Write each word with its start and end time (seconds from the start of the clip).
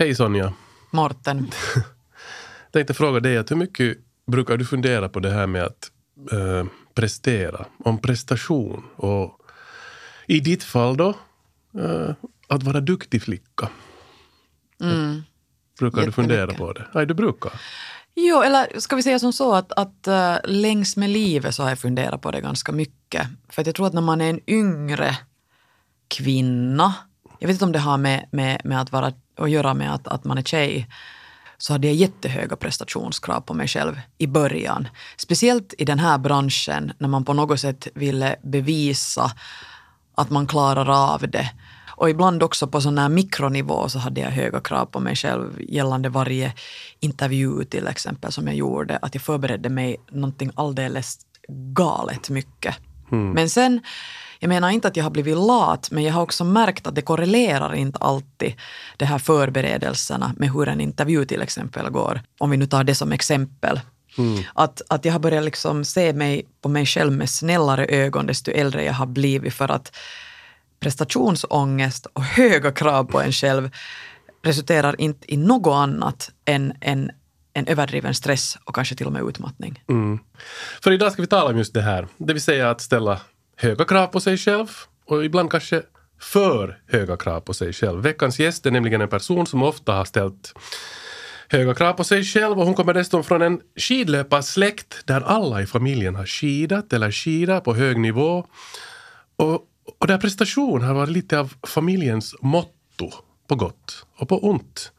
Hej 0.00 0.14
Sonja. 0.14 0.52
Morten. 0.90 1.50
Tänkte 2.72 2.94
fråga 2.94 3.20
dig 3.20 3.38
att 3.38 3.50
hur 3.50 3.56
mycket 3.56 3.98
brukar 4.26 4.56
du 4.56 4.64
fundera 4.64 5.08
på 5.08 5.20
det 5.20 5.30
här 5.30 5.46
med 5.46 5.62
att 5.62 5.90
eh, 6.32 6.64
prestera? 6.94 7.66
Om 7.78 7.98
prestation 7.98 8.84
och 8.96 9.40
i 10.26 10.40
ditt 10.40 10.62
fall 10.62 10.96
då 10.96 11.08
eh, 11.78 12.14
att 12.48 12.62
vara 12.62 12.80
duktig 12.80 13.22
flicka. 13.22 13.68
Mm. 14.82 15.22
Brukar 15.78 16.06
du 16.06 16.12
fundera 16.12 16.54
på 16.54 16.72
det? 16.72 16.86
Nej, 16.94 17.06
du 17.06 17.14
brukar. 17.14 17.52
Jo, 18.14 18.42
eller 18.42 18.80
ska 18.80 18.96
vi 18.96 19.02
säga 19.02 19.18
som 19.18 19.32
så 19.32 19.54
att, 19.54 19.72
att 19.72 20.08
uh, 20.08 20.50
längs 20.50 20.96
med 20.96 21.10
livet 21.10 21.54
så 21.54 21.62
har 21.62 21.68
jag 21.68 21.78
funderat 21.78 22.22
på 22.22 22.30
det 22.30 22.40
ganska 22.40 22.72
mycket. 22.72 23.26
För 23.48 23.62
att 23.62 23.66
jag 23.66 23.76
tror 23.76 23.86
att 23.86 23.92
när 23.92 24.02
man 24.02 24.20
är 24.20 24.30
en 24.30 24.40
yngre 24.50 25.18
kvinna, 26.08 26.94
jag 27.38 27.46
vet 27.48 27.54
inte 27.54 27.64
om 27.64 27.72
det 27.72 27.78
har 27.78 27.98
med, 27.98 28.28
med, 28.32 28.60
med 28.64 28.80
att, 28.80 28.92
vara, 28.92 29.12
att 29.40 29.50
göra 29.50 29.74
med 29.74 29.94
att, 29.94 30.08
att 30.08 30.24
man 30.24 30.38
är 30.38 30.42
tjej, 30.42 30.88
så 31.58 31.72
hade 31.72 31.86
jag 31.86 31.96
jättehöga 31.96 32.56
prestationskrav 32.56 33.40
på 33.40 33.54
mig 33.54 33.68
själv 33.68 34.00
i 34.18 34.26
början. 34.26 34.88
Speciellt 35.16 35.74
i 35.78 35.84
den 35.84 35.98
här 35.98 36.18
branschen 36.18 36.92
när 36.98 37.08
man 37.08 37.24
på 37.24 37.32
något 37.32 37.60
sätt 37.60 37.88
ville 37.94 38.36
bevisa 38.42 39.32
att 40.14 40.30
man 40.30 40.46
klarar 40.46 41.12
av 41.12 41.30
det. 41.30 41.50
Och 42.00 42.10
ibland 42.10 42.42
också 42.42 42.66
på 42.66 42.80
sån 42.80 42.98
här 42.98 43.08
mikronivå 43.08 43.88
så 43.88 43.98
hade 43.98 44.20
jag 44.20 44.30
höga 44.30 44.60
krav 44.60 44.86
på 44.86 45.00
mig 45.00 45.16
själv 45.16 45.62
gällande 45.68 46.08
varje 46.08 46.52
intervju 47.00 47.64
till 47.64 47.86
exempel 47.86 48.32
som 48.32 48.46
jag 48.46 48.56
gjorde. 48.56 48.98
Att 49.02 49.14
jag 49.14 49.22
förberedde 49.22 49.68
mig 49.68 49.96
någonting 50.10 50.50
alldeles 50.54 51.18
galet 51.72 52.30
mycket. 52.30 52.74
Men 53.34 53.50
sen, 53.50 53.80
jag 54.42 54.48
menar 54.48 54.70
inte 54.70 54.88
att 54.88 54.96
jag 54.96 55.04
har 55.04 55.10
blivit 55.10 55.36
lat, 55.36 55.90
men 55.90 56.04
jag 56.04 56.12
har 56.12 56.22
också 56.22 56.44
märkt 56.44 56.86
att 56.86 56.94
det 56.94 57.02
korrelerar 57.02 57.74
inte 57.74 57.98
alltid 57.98 58.54
de 58.96 59.04
här 59.04 59.18
förberedelserna 59.18 60.34
med 60.36 60.52
hur 60.52 60.68
en 60.68 60.80
intervju 60.80 61.24
till 61.24 61.42
exempel 61.42 61.90
går. 61.90 62.20
Om 62.38 62.50
vi 62.50 62.56
nu 62.56 62.66
tar 62.66 62.84
det 62.84 62.94
som 62.94 63.12
exempel. 63.12 63.80
Att, 64.54 64.82
att 64.88 65.04
jag 65.04 65.12
har 65.12 65.20
börjat 65.20 65.44
liksom 65.44 65.84
se 65.84 66.12
mig 66.12 66.46
på 66.60 66.68
mig 66.68 66.86
själv 66.86 67.12
med 67.12 67.30
snällare 67.30 67.86
ögon 67.86 68.26
desto 68.26 68.50
äldre 68.50 68.84
jag 68.84 68.92
har 68.92 69.06
blivit 69.06 69.54
för 69.54 69.70
att 69.70 69.96
prestationsångest 70.80 72.06
och 72.06 72.22
höga 72.22 72.72
krav 72.72 73.04
på 73.04 73.20
en 73.20 73.32
själv 73.32 73.70
resulterar 74.42 75.00
inte 75.00 75.34
i 75.34 75.36
något 75.36 75.74
annat 75.74 76.30
än 76.44 76.72
en, 76.80 77.10
en 77.52 77.66
överdriven 77.66 78.14
stress 78.14 78.58
och 78.64 78.74
kanske 78.74 78.94
till 78.94 79.06
och 79.06 79.12
med 79.12 79.22
utmattning. 79.22 79.84
Mm. 79.88 80.18
För 80.82 80.92
idag 80.92 81.12
ska 81.12 81.22
vi 81.22 81.28
tala 81.28 81.50
om 81.50 81.58
just 81.58 81.74
det 81.74 81.82
här. 81.82 82.08
Det 82.16 82.32
vill 82.32 82.42
säga 82.42 82.70
att 82.70 82.80
ställa 82.80 83.20
höga 83.60 83.84
krav 83.84 84.06
på 84.06 84.20
sig 84.20 84.36
själv 84.36 84.66
och 85.06 85.24
ibland 85.24 85.50
kanske 85.50 85.82
för 86.20 86.78
höga 86.86 87.16
krav 87.16 87.40
på 87.40 87.54
sig 87.54 87.72
själv. 87.72 88.02
Veckans 88.02 88.38
gäst 88.38 88.66
är 88.66 88.70
nämligen 88.70 89.00
en 89.00 89.08
person 89.08 89.46
som 89.46 89.62
ofta 89.62 89.92
har 89.92 90.04
ställt 90.04 90.54
höga 91.48 91.74
krav 91.74 91.92
på 91.92 92.04
sig 92.04 92.24
själv 92.24 92.58
och 92.58 92.66
hon 92.66 92.74
kommer 92.74 92.94
dessutom 92.94 93.24
från 93.24 93.42
en 93.42 93.60
skidlöparsläkt 93.76 95.06
där 95.06 95.20
alla 95.20 95.62
i 95.62 95.66
familjen 95.66 96.14
har 96.14 96.26
skidat 96.26 96.92
eller 96.92 97.10
skidar 97.10 97.60
på 97.60 97.74
hög 97.74 98.00
nivå. 98.00 98.46
Och, 99.36 99.60
och 99.98 100.06
där 100.06 100.18
prestation 100.18 100.82
har 100.82 100.94
varit 100.94 101.10
lite 101.10 101.38
av 101.38 101.52
familjens 101.66 102.34
motto 102.42 103.10
på 103.48 103.54
gott 103.54 104.06
och 104.16 104.28
på 104.28 104.38
ont. 104.38 104.92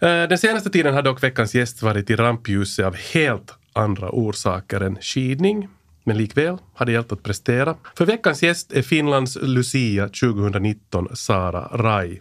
Eh, 0.00 0.22
den 0.28 0.38
senaste 0.38 0.70
tiden 0.70 0.94
har 0.94 1.02
dock 1.02 1.22
veckans 1.22 1.54
gäst 1.54 1.82
varit 1.82 2.10
i 2.10 2.16
rampljuset 2.16 2.86
av 2.86 2.96
helt 2.96 3.54
andra 3.72 4.10
orsaker 4.10 4.80
än 4.80 4.96
skidning. 5.00 5.68
Men 6.04 6.16
likväl 6.16 6.58
har 6.74 6.86
det 6.86 6.92
gällt 6.92 7.12
att 7.12 7.22
prestera. 7.22 7.76
För 7.96 8.06
veckans 8.06 8.42
gäst 8.42 8.72
är 8.72 8.82
Finlands 8.82 9.38
Lucia 9.42 10.08
2019, 10.08 11.08
Sara 11.16 11.68
Rai. 11.72 12.20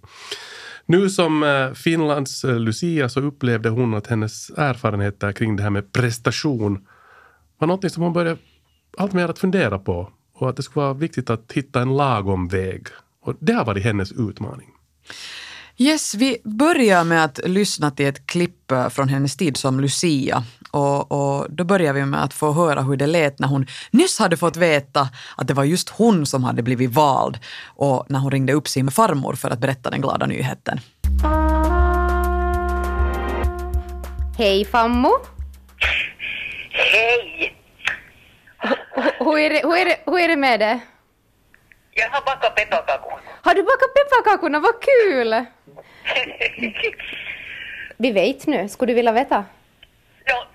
Nu 0.85 1.09
som 1.09 1.43
eh, 1.43 1.73
Finlands 1.73 2.43
eh, 2.43 2.59
Lucia 2.59 3.09
så 3.09 3.19
upplevde 3.19 3.69
hon 3.69 3.93
att 3.93 4.07
hennes 4.07 4.49
erfarenheter 4.49 5.31
kring 5.31 5.55
det 5.55 5.63
här 5.63 5.69
med 5.69 5.91
prestation 5.91 6.87
var 7.57 7.67
något 7.67 7.91
som 7.91 8.03
hon 8.03 8.13
började 8.13 8.37
allt 8.97 9.13
mer 9.13 9.29
att 9.29 9.39
fundera 9.39 9.79
på. 9.79 10.11
Och 10.33 10.49
att 10.49 10.55
det 10.55 10.63
skulle 10.63 10.83
vara 10.83 10.93
viktigt 10.93 11.29
att 11.29 11.51
hitta 11.51 11.81
en 11.81 11.97
lagom 11.97 12.47
väg. 12.47 12.87
Och 13.21 13.35
det 13.39 13.53
har 13.53 13.65
varit 13.65 13.83
hennes 13.83 14.11
utmaning. 14.11 14.69
Yes, 15.81 16.15
vi 16.15 16.37
börjar 16.43 17.03
med 17.03 17.23
att 17.23 17.39
lyssna 17.43 17.91
till 17.91 18.05
ett 18.05 18.27
klipp 18.27 18.71
eh, 18.71 18.89
från 18.89 19.09
hennes 19.09 19.37
tid 19.37 19.57
som 19.57 19.79
Lucia. 19.79 20.43
Och, 20.71 21.11
och 21.11 21.47
då 21.51 21.63
börjar 21.63 21.93
vi 21.93 22.05
med 22.05 22.23
att 22.23 22.33
få 22.33 22.51
höra 22.51 22.81
hur 22.81 22.95
det 22.97 23.07
lät 23.07 23.39
när 23.39 23.47
hon 23.47 23.65
nyss 23.91 24.19
hade 24.19 24.37
fått 24.37 24.57
veta 24.57 25.09
att 25.37 25.47
det 25.47 25.53
var 25.53 25.63
just 25.63 25.89
hon 25.89 26.25
som 26.25 26.43
hade 26.43 26.63
blivit 26.63 26.91
vald 26.91 27.39
och 27.65 28.05
när 28.09 28.19
hon 28.19 28.31
ringde 28.31 28.53
upp 28.53 28.67
sin 28.67 28.91
farmor 28.91 29.35
för 29.35 29.49
att 29.49 29.59
berätta 29.59 29.89
den 29.89 30.01
glada 30.01 30.25
nyheten. 30.25 30.79
Hej 34.37 34.65
Fammo! 34.65 35.11
Hej! 36.69 37.55
H- 38.57 39.11
Hur 39.19 39.39
är, 39.39 39.49
det, 39.49 39.61
hur, 39.63 39.77
är 39.77 39.85
det, 39.85 39.97
hur 40.05 40.19
är 40.19 40.27
det 40.27 40.35
med 40.37 40.59
det? 40.59 40.79
Jag 41.93 42.09
har 42.09 42.21
bakat 42.25 42.55
pepparkakor. 42.55 43.19
Har 43.43 43.53
du 43.55 43.63
bakat 43.63 43.93
pepparkakorna? 43.93 44.59
Vad 44.59 44.73
kul! 44.81 45.45
Vi 47.97 48.11
vet 48.11 48.47
nu, 48.47 48.69
skulle 48.69 48.91
du 48.91 48.95
vilja 48.95 49.11
veta? 49.11 49.45
no, 50.27 50.45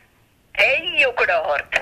hej 0.52 1.06
klart. 1.16 1.80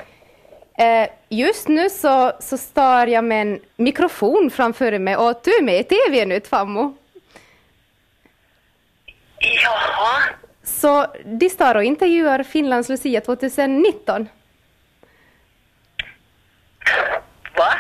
Eh, 0.79 1.09
just 1.29 1.69
nu 1.69 1.91
så, 1.91 2.33
så 2.41 2.59
står 2.59 3.07
jag 3.09 3.25
med 3.25 3.43
en 3.43 3.61
mikrofon 3.77 4.51
framför 4.51 4.99
mig 4.99 5.17
och 5.17 5.41
du 5.45 5.51
är 5.51 5.63
med 5.63 5.81
i 5.81 5.85
TV 5.85 6.25
nu 6.27 6.41
Fammo. 6.41 6.97
Jaha, 9.39 10.23
Så 10.63 11.07
de 11.25 11.51
står 11.51 11.75
och 11.75 11.85
intervjuar 11.85 12.43
Finlands 12.43 12.89
Lucia 12.89 13.21
2019. 13.21 14.29
va? 17.57 17.75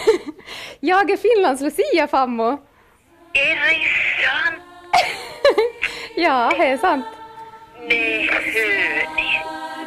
Jag 0.80 1.10
är 1.10 1.16
Finlands 1.16 1.62
Lucia 1.62 2.06
Fammo. 2.06 2.50
Är 3.32 3.54
det 3.54 3.78
sant? 4.24 4.67
Ja, 6.14 6.52
det 6.58 6.66
är 6.66 6.76
sant. 6.76 7.06
Nej, 7.88 8.30
hör 8.32 9.77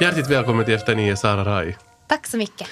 Hjärtligt 0.00 0.30
välkommen 0.30 0.64
till 0.64 0.74
Efter 0.74 0.94
nio, 0.94 1.16
Sara 1.16 1.44
Rai. 1.44 1.76
Tack 2.06 2.26
så 2.26 2.36
mycket. 2.36 2.68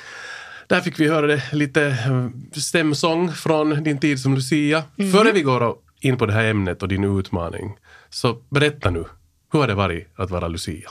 Där 0.66 0.80
fick 0.80 1.00
vi 1.00 1.08
höra 1.08 1.26
det, 1.26 1.52
lite 1.52 1.86
eh, 1.86 2.28
stämsång 2.60 3.32
från 3.32 3.84
din 3.84 3.98
tid 3.98 4.20
som 4.20 4.34
Lucia. 4.34 4.84
Före 5.12 5.32
vi 5.32 5.42
går 5.42 5.76
in 6.00 6.18
på 6.18 6.26
det 6.26 6.32
här 6.32 6.44
ämnet 6.44 6.82
och 6.82 6.88
din 6.88 7.18
utmaning, 7.18 7.76
så 8.10 8.32
berätta 8.50 8.90
nu. 8.90 9.04
Hur 9.52 9.60
har 9.60 9.66
det 9.66 9.74
varit 9.74 10.08
att 10.16 10.30
vara 10.30 10.48
Lucia? 10.48 10.90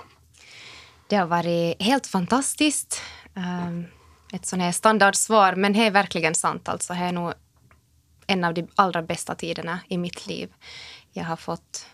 Det 1.07 1.15
har 1.15 1.27
varit 1.27 1.81
helt 1.81 2.07
fantastiskt. 2.07 3.01
Um, 3.33 3.85
ett 4.33 4.45
sånt 4.45 4.61
här 4.61 4.71
standardsvar, 4.71 5.55
men 5.55 5.73
det 5.73 5.79
är 5.79 5.91
verkligen 5.91 6.35
sant. 6.35 6.69
Alltså, 6.69 6.93
det 6.93 6.99
är 6.99 7.11
nog 7.11 7.33
en 8.27 8.43
av 8.43 8.53
de 8.53 8.67
allra 8.75 9.01
bästa 9.01 9.35
tiderna 9.35 9.79
i 9.87 9.97
mitt 9.97 10.27
liv. 10.27 10.49
Jag 11.11 11.23
har 11.23 11.35
fått, 11.35 11.85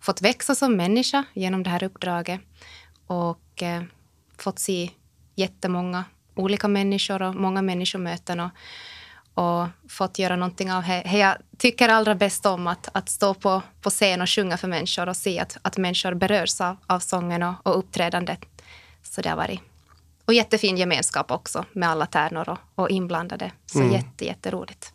fått 0.00 0.22
växa 0.22 0.54
som 0.54 0.76
människa 0.76 1.24
genom 1.34 1.62
det 1.62 1.70
här 1.70 1.82
uppdraget 1.82 2.40
och 3.12 3.62
eh, 3.62 3.82
fått 4.38 4.58
se 4.58 4.90
jättemånga 5.34 6.04
olika 6.34 6.68
människor 6.68 7.22
och 7.22 7.34
många 7.34 7.62
människomöten 7.62 8.40
och, 8.40 8.50
och 9.34 9.66
fått 9.88 10.18
göra 10.18 10.36
någonting 10.36 10.72
av 10.72 10.82
det 10.82 11.18
jag 11.18 11.36
tycker 11.58 11.88
allra 11.88 12.14
bäst 12.14 12.46
om, 12.46 12.66
att, 12.66 12.88
att 12.92 13.08
stå 13.08 13.34
på, 13.34 13.62
på 13.80 13.90
scen 13.90 14.20
och 14.20 14.30
sjunga 14.30 14.56
för 14.56 14.68
människor 14.68 15.08
och 15.08 15.16
se 15.16 15.38
att, 15.38 15.56
att 15.62 15.76
människor 15.76 16.14
berörs 16.14 16.60
av, 16.60 16.76
av 16.86 17.00
sången 17.00 17.42
och, 17.42 17.54
och 17.62 17.78
uppträdandet. 17.78 18.40
Så 19.02 19.20
det 19.20 19.28
har 19.28 19.36
varit 19.36 19.60
och 20.24 20.34
jättefin 20.34 20.76
gemenskap 20.76 21.30
också 21.30 21.64
med 21.72 21.88
alla 21.88 22.06
tärnor 22.06 22.48
och, 22.48 22.58
och 22.74 22.90
inblandade. 22.90 23.50
Så 23.66 23.82
jätte, 23.92 24.24
jätteroligt. 24.24 24.92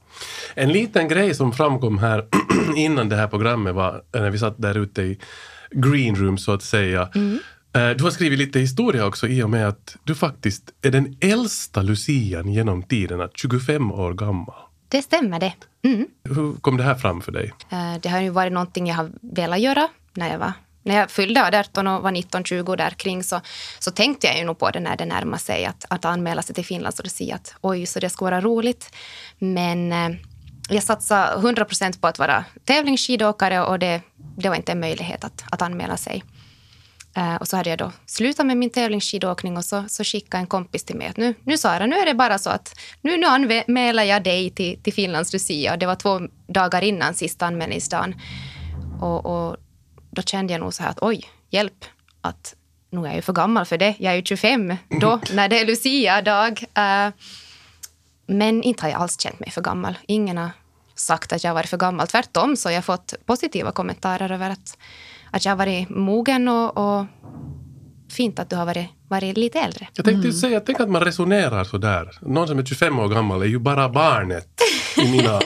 En 0.56 0.72
liten 0.72 1.08
grej 1.08 1.36
som 1.36 1.54
framkom 1.54 1.98
här 1.98 2.28
innan 2.76 3.10
det 3.10 3.16
här 3.16 3.28
programmet 3.28 3.76
var 3.76 4.04
när 4.14 4.30
vi 4.30 4.38
satt 4.38 4.62
där 4.62 4.78
ute 4.78 5.02
i 5.02 5.20
green 5.72 6.16
room 6.16 6.38
så 6.38 6.54
att 6.54 6.64
säga. 6.64 7.02
Eh, 7.02 7.22
Du 7.98 8.04
har 8.04 8.12
skrivit 8.12 8.40
lite 8.40 8.60
historia 8.60 9.06
också 9.06 9.28
i 9.28 9.44
och 9.44 9.50
med 9.50 9.68
att 9.68 9.96
du 10.04 10.16
faktiskt 10.16 10.64
är 10.82 10.92
den 10.92 11.18
äldsta 11.22 11.82
lucian 11.82 12.54
genom 12.54 12.84
tiderna, 12.84 13.30
25 13.34 13.92
år 13.92 14.14
gammal. 14.14 14.56
Det 14.90 15.02
stämmer 15.02 15.40
det. 15.40 15.54
Mm. 15.84 16.08
Hur 16.24 16.54
kom 16.54 16.78
det 16.78 16.84
här 16.84 16.96
fram 16.96 17.22
för 17.22 17.32
dig? 17.32 17.54
Eh, 17.70 17.94
Det 18.02 18.10
har 18.10 18.22
ju 18.22 18.30
varit 18.30 18.54
någonting 18.54 18.88
jag 18.88 18.96
har 18.96 19.12
velat 19.22 19.60
göra 19.60 19.88
när 20.14 20.32
jag 20.32 20.40
var 20.40 20.54
när 20.88 20.96
jag 20.96 21.12
fyllde 21.12 21.60
18 21.60 21.88
och 21.88 22.04
var 22.04 22.12
19-20 22.12 22.76
där 22.76 22.90
kring 22.90 23.24
så, 23.24 23.42
så 23.80 23.92
tänkte 23.92 24.28
jag 24.28 24.38
ju 24.38 24.44
nog 24.44 24.60
på 24.60 24.70
det 24.70 24.80
när 24.80 24.98
det 24.98 25.06
närmade 25.06 25.44
sig 25.44 25.66
att, 25.66 25.86
att 25.90 26.06
anmäla 26.06 26.42
sig 26.42 26.56
till 26.56 26.66
Finland 26.66 26.96
och 27.04 27.12
säga 27.12 27.36
att 27.36 27.56
oj, 27.62 27.86
så 27.86 28.00
det 28.00 28.10
ska 28.10 28.26
vara 28.26 28.42
roligt. 28.42 28.96
Men 29.40 29.92
eh, 29.92 30.10
jag 30.70 30.84
satsade 30.84 31.40
100 31.40 31.66
procent 31.66 32.02
på 32.02 32.08
att 32.08 32.20
vara 32.20 32.46
tävlingsskidåkare 32.66 33.62
och 33.62 33.80
det, 33.80 34.02
det 34.38 34.50
var 34.50 34.56
inte 34.56 34.72
en 34.72 34.80
möjlighet 34.80 35.24
att, 35.24 35.44
att 35.52 35.62
anmäla 35.62 35.98
sig. 35.98 36.24
Eh, 37.18 37.36
och 37.36 37.48
så 37.48 37.58
hade 37.58 37.70
jag 37.70 37.80
då 37.80 37.92
slutat 38.06 38.46
med 38.46 38.58
min 38.58 38.70
tävlingsskidåkning 38.70 39.58
och 39.58 39.66
så, 39.66 39.84
så 39.88 40.04
skickade 40.04 40.42
en 40.42 40.48
kompis 40.48 40.84
till 40.84 40.96
mig 40.96 41.08
att 41.08 41.18
nu, 41.18 41.36
nu 41.44 41.58
Sara, 41.58 41.86
nu 41.86 41.96
är 41.96 42.06
det 42.06 42.14
bara 42.14 42.38
så 42.38 42.50
att 42.50 42.80
nu, 43.02 43.18
nu 43.18 43.28
anmäler 43.28 44.04
jag 44.04 44.24
dig 44.24 44.50
till, 44.50 44.82
till 44.84 44.94
Finlands 44.94 45.34
Lucia. 45.34 45.78
Det 45.78 45.86
var 45.86 45.96
två 45.96 46.22
dagar 46.48 46.82
innan 46.82 47.14
sista 47.14 47.46
anmälningsdagen. 47.46 48.16
Och, 49.02 49.26
och 49.26 49.58
då 50.12 50.22
kände 50.22 50.54
jag 50.54 50.60
nog 50.60 50.74
så 50.74 50.84
här 50.84 50.90
att 50.90 51.02
oj, 51.02 51.24
hjälp, 51.50 51.86
att 52.22 52.56
nu 52.90 53.00
är 53.00 53.06
jag 53.06 53.16
ju 53.16 53.22
för 53.22 53.34
gammal 53.34 53.66
för 53.66 53.78
det. 53.78 53.96
Jag 54.00 54.14
är 54.14 54.18
ju 54.18 54.24
25 54.24 54.76
då 55.02 55.20
när 55.34 55.50
det 55.50 55.60
är 55.60 55.66
Lucia-dag. 55.66 56.64
Uh, 56.78 57.14
men 58.28 58.64
inte 58.64 58.84
har 58.84 58.90
jag 58.90 59.02
alls 59.02 59.20
känt 59.20 59.40
mig 59.40 59.52
för 59.52 59.62
gammal. 59.62 59.98
Ingen 60.08 60.38
har 60.38 60.50
sagt 60.96 61.34
att 61.34 61.44
jag 61.44 61.54
varit 61.54 61.70
för 61.70 61.78
gammal. 61.78 62.08
Tvärtom 62.08 62.56
så 62.56 62.70
har 62.70 62.74
jag 62.74 62.86
fått 62.86 63.14
positiva 63.26 63.72
kommentarer 63.72 64.32
över 64.32 64.50
att, 64.50 64.78
att 65.32 65.46
jag 65.46 65.52
har 65.52 65.58
varit 65.58 65.90
mogen 65.90 66.48
och, 66.48 66.78
och 66.78 67.06
fint 68.12 68.40
att 68.40 68.50
du 68.50 68.56
har 68.56 68.66
varit, 68.66 68.88
varit 69.08 69.38
lite 69.38 69.60
äldre. 69.60 69.88
Jag 69.94 70.06
tänkte 70.06 70.28
mm. 70.28 70.34
säga, 70.34 70.60
tänk 70.60 70.80
att 70.80 70.90
man 70.90 71.02
resonerar 71.02 71.64
så 71.64 71.78
där. 71.78 72.12
Någon 72.22 72.48
som 72.48 72.60
är 72.60 72.66
25 72.66 73.00
år 73.00 73.08
gammal 73.08 73.42
är 73.42 73.46
ju 73.46 73.60
bara 73.60 73.90
barnet 73.90 74.48
i 74.98 75.12
mina 75.12 75.42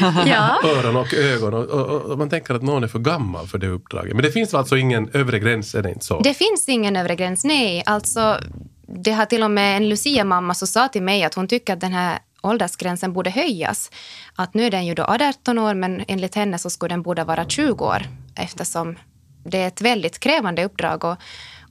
ja. 0.26 0.60
öron 0.64 0.96
och 0.96 1.14
ögon. 1.14 1.54
Och, 1.54 1.64
och, 1.64 2.02
och, 2.02 2.18
man 2.18 2.30
tänker 2.30 2.54
att 2.54 2.62
någon 2.62 2.84
är 2.84 2.88
för 2.88 2.98
gammal 2.98 3.46
för 3.46 3.58
det 3.58 3.68
uppdraget. 3.68 4.14
Men 4.14 4.22
det 4.22 4.30
finns 4.30 4.54
alltså 4.54 4.76
ingen 4.76 5.08
övre 5.12 5.38
gräns, 5.38 5.74
är 5.74 5.82
det 5.82 5.88
inte 5.88 6.04
så? 6.04 6.20
Det 6.20 6.34
finns 6.34 6.68
ingen 6.68 6.96
övre 6.96 7.16
gräns, 7.16 7.44
nej. 7.44 7.82
Alltså, 7.86 8.40
det 8.86 9.12
har 9.12 9.26
till 9.26 9.42
och 9.42 9.50
med 9.50 9.76
en 9.76 9.88
Lucia-mamma 9.88 10.54
som 10.54 10.68
sa 10.68 10.88
till 10.88 11.02
mig 11.02 11.24
att 11.24 11.34
hon 11.34 11.48
tycker 11.48 11.72
att 11.72 11.80
den 11.80 11.92
här 11.92 12.18
åldersgränsen 12.46 13.12
borde 13.12 13.30
höjas. 13.30 13.90
Att 14.34 14.54
nu 14.54 14.64
är 14.64 14.70
den 14.70 14.86
ju 14.86 14.94
då 14.94 15.04
18 15.04 15.58
år, 15.58 15.74
men 15.74 16.04
enligt 16.08 16.34
henne 16.34 16.58
så 16.58 16.70
skulle 16.70 16.92
den 16.92 17.02
borde 17.02 17.24
vara 17.24 17.48
20 17.48 17.84
år 17.84 18.02
eftersom 18.36 18.96
det 19.44 19.58
är 19.58 19.66
ett 19.66 19.80
väldigt 19.80 20.18
krävande 20.18 20.64
uppdrag. 20.64 21.04
Och, 21.04 21.16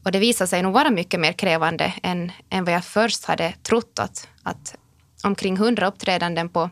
och 0.03 0.11
det 0.11 0.19
visar 0.19 0.45
sig 0.45 0.61
nog 0.61 0.73
vara 0.73 0.89
mycket 0.89 1.19
mer 1.19 1.33
krävande 1.33 1.93
än, 2.03 2.31
än 2.49 2.65
vad 2.65 2.73
jag 2.73 2.85
först 2.85 3.25
hade 3.25 3.53
trott. 3.63 3.99
Att, 3.99 4.27
att 4.43 4.75
omkring 5.23 5.55
100 5.55 5.87
uppträdanden 5.87 6.49
på, 6.49 6.69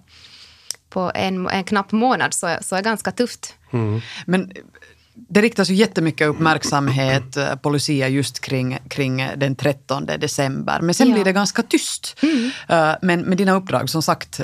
på 0.89 1.11
en, 1.15 1.47
en 1.47 1.63
knapp 1.63 1.91
månad 1.91 2.33
så, 2.33 2.57
så 2.61 2.75
är 2.75 2.81
ganska 2.81 3.11
tufft. 3.11 3.55
Mm. 3.73 4.01
Men 4.25 4.51
det 5.13 5.41
riktas 5.41 5.69
ju 5.69 5.73
jättemycket 5.73 6.27
uppmärksamhet 6.27 7.37
eh, 7.37 7.55
på 7.55 7.69
Lucia 7.69 8.07
just 8.07 8.39
kring, 8.39 8.77
kring 8.89 9.29
den 9.37 9.55
13 9.55 10.05
december. 10.05 10.81
Men 10.81 10.93
sen 10.93 11.07
ja. 11.07 11.13
blir 11.13 11.25
det 11.25 11.31
ganska 11.31 11.63
tyst. 11.63 12.19
Mm. 12.21 12.51
Eh, 12.67 12.95
men 13.01 13.21
med 13.21 13.37
dina 13.37 13.53
uppdrag, 13.53 13.89
som 13.89 14.01
sagt, 14.01 14.41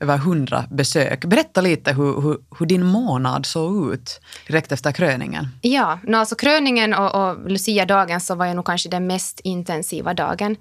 över 0.00 0.18
hundra 0.18 0.64
besök. 0.70 1.24
Berätta 1.24 1.60
lite 1.60 1.92
hur, 1.92 2.20
hur, 2.20 2.38
hur, 2.58 2.66
din 2.66 2.84
månad 2.84 3.46
såg 3.46 3.94
ut 3.94 4.20
direkt 4.46 4.72
efter 4.72 4.92
kröningen. 4.92 5.48
Ja, 5.60 5.98
no, 6.02 6.16
alltså 6.16 6.34
kröningen 6.34 6.94
och, 6.94 7.14
och 7.14 7.50
Lucia-dagen 7.50 8.20
så 8.20 8.34
var 8.34 8.46
ju 8.46 8.54
nog 8.54 8.66
kanske 8.66 8.88
den 8.88 9.06
mest 9.06 9.40
intensiva 9.44 10.14
dagen. 10.14 10.56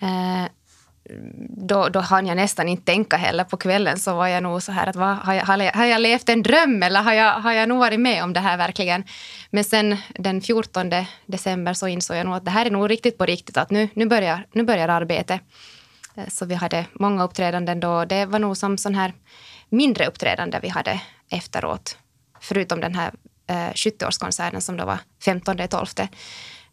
Eh, 0.00 0.48
då, 1.48 1.88
då 1.88 2.00
hann 2.00 2.26
jag 2.26 2.36
nästan 2.36 2.68
inte 2.68 2.84
tänka 2.84 3.16
heller 3.16 3.44
på 3.44 3.56
kvällen. 3.56 3.98
Så 3.98 4.14
var 4.14 4.26
jag 4.26 4.42
nog 4.42 4.62
så 4.62 4.72
här 4.72 4.86
att 4.86 4.96
vad, 4.96 5.16
har, 5.16 5.34
jag, 5.34 5.44
har, 5.72 5.84
jag, 5.84 6.00
levt 6.00 6.28
en 6.28 6.42
dröm 6.42 6.82
eller 6.82 7.02
har 7.02 7.12
jag, 7.12 7.32
har 7.32 7.52
jag 7.52 7.68
nog 7.68 7.78
varit 7.78 8.00
med 8.00 8.24
om 8.24 8.32
det 8.32 8.40
här 8.40 8.56
verkligen? 8.56 9.04
Men 9.50 9.64
sen 9.64 9.96
den 10.08 10.40
14 10.40 10.90
december 11.26 11.74
så 11.74 11.88
insåg 11.88 12.16
jag 12.16 12.26
nog 12.26 12.34
att 12.34 12.44
det 12.44 12.50
här 12.50 12.66
är 12.66 12.70
nog 12.70 12.90
riktigt 12.90 13.18
på 13.18 13.26
riktigt. 13.26 13.56
Att 13.56 13.70
nu, 13.70 13.88
nu, 13.94 14.06
börjar, 14.06 14.46
nu 14.52 14.62
börjar 14.62 14.88
arbetet. 14.88 15.40
Eh, 16.16 16.28
så 16.28 16.46
vi 16.46 16.54
hade 16.54 16.86
många 16.92 17.24
uppträdanden 17.24 17.80
då. 17.80 18.04
Det 18.04 18.26
var 18.26 18.38
nog 18.38 18.56
som 18.56 18.78
sån 18.78 18.94
här 18.94 19.12
mindre 19.68 20.06
uppträdande 20.06 20.58
vi 20.62 20.68
hade 20.68 21.00
efteråt. 21.30 21.96
Förutom 22.40 22.80
den 22.80 22.94
här 22.94 23.12
eh, 23.46 23.72
70-årskonserten 23.72 24.60
som 24.60 24.76
då 24.76 24.84
var 24.84 24.98
15-12. 25.24 26.08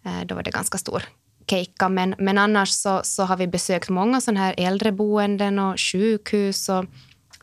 Eh, 0.06 0.26
då 0.26 0.36
var 0.36 0.44
det 0.44 0.52
ganska 0.52 0.78
stor 0.78 1.04
keikka. 1.48 1.90
Men, 1.90 2.16
men 2.18 2.38
annars 2.38 2.70
så, 2.70 3.02
så 3.04 3.24
har 3.24 3.38
vi 3.38 3.48
besökt 3.48 3.90
många 3.90 4.22
sådana 4.22 4.40
här 4.40 4.56
äldreboenden 4.58 5.60
och 5.60 5.80
sjukhus 5.80 6.70
och 6.70 6.86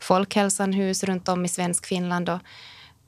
folkhälsanhus 0.00 1.04
runt 1.04 1.28
om 1.28 1.44
i 1.44 1.48
svensk 1.48 1.86
Finland. 1.86 2.28
Och 2.28 2.38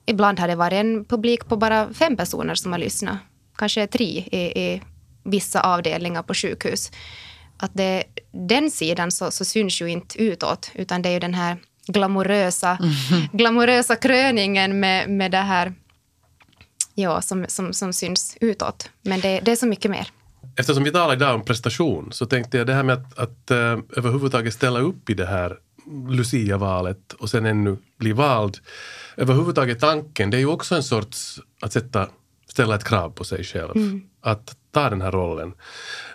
ibland 0.05 0.39
har 0.39 0.47
det 0.47 0.55
varit 0.55 0.73
en 0.73 1.05
publik 1.05 1.45
på 1.45 1.57
bara 1.57 1.93
fem 1.93 2.17
personer 2.17 2.55
som 2.55 2.71
har 2.71 2.79
lyssnat. 2.79 3.17
Kanske 3.57 3.87
tre 3.87 4.23
i, 4.31 4.61
i 4.65 4.81
vissa 5.23 5.61
avdelningar 5.61 6.23
på 6.23 6.33
sjukhus. 6.33 6.91
Att 7.57 7.71
det, 7.73 8.03
den 8.31 8.71
sidan 8.71 9.11
så, 9.11 9.31
så 9.31 9.45
syns 9.45 9.81
ju 9.81 9.87
inte 9.87 10.21
utåt, 10.21 10.71
utan 10.73 11.01
det 11.01 11.09
är 11.09 11.13
ju 11.13 11.19
den 11.19 11.33
här 11.33 11.57
glamorösa, 11.87 12.77
mm. 12.81 13.27
glamorösa 13.33 13.95
kröningen 13.95 14.79
med, 14.79 15.09
med 15.09 15.31
det 15.31 15.37
här 15.37 15.73
ja, 16.95 17.21
som, 17.21 17.45
som, 17.47 17.73
som 17.73 17.93
syns 17.93 18.37
utåt. 18.41 18.89
Men 19.01 19.19
det, 19.19 19.39
det 19.39 19.51
är 19.51 19.55
så 19.55 19.67
mycket 19.67 19.91
mer. 19.91 20.11
Eftersom 20.57 20.83
vi 20.83 20.91
talar 20.91 21.13
idag 21.13 21.35
om 21.35 21.45
prestation 21.45 22.11
så 22.11 22.25
tänkte 22.25 22.57
jag 22.57 22.67
det 22.67 22.73
här 22.73 22.83
med 22.83 22.93
att, 22.93 23.19
att 23.19 23.51
uh, 23.51 23.57
överhuvudtaget 23.97 24.53
ställa 24.53 24.79
upp 24.79 25.09
i 25.09 25.13
det 25.13 25.25
här 25.25 25.57
Lucia-valet 26.09 27.13
och 27.13 27.29
sen 27.29 27.45
ännu 27.45 27.77
bli 27.97 28.11
vald. 28.11 28.57
Överhuvudtaget 29.17 29.79
tanken, 29.79 30.29
det 30.29 30.37
är 30.37 30.39
ju 30.39 30.47
också 30.47 30.75
en 30.75 30.83
sorts 30.83 31.39
att 31.61 31.73
sätta, 31.73 32.09
ställa 32.47 32.75
ett 32.75 32.83
krav 32.83 33.09
på 33.09 33.23
sig 33.23 33.43
själv. 33.43 33.75
Mm. 33.75 34.01
Att 34.21 34.57
ta 34.71 34.89
den 34.89 35.01
här 35.01 35.11
rollen. 35.11 35.53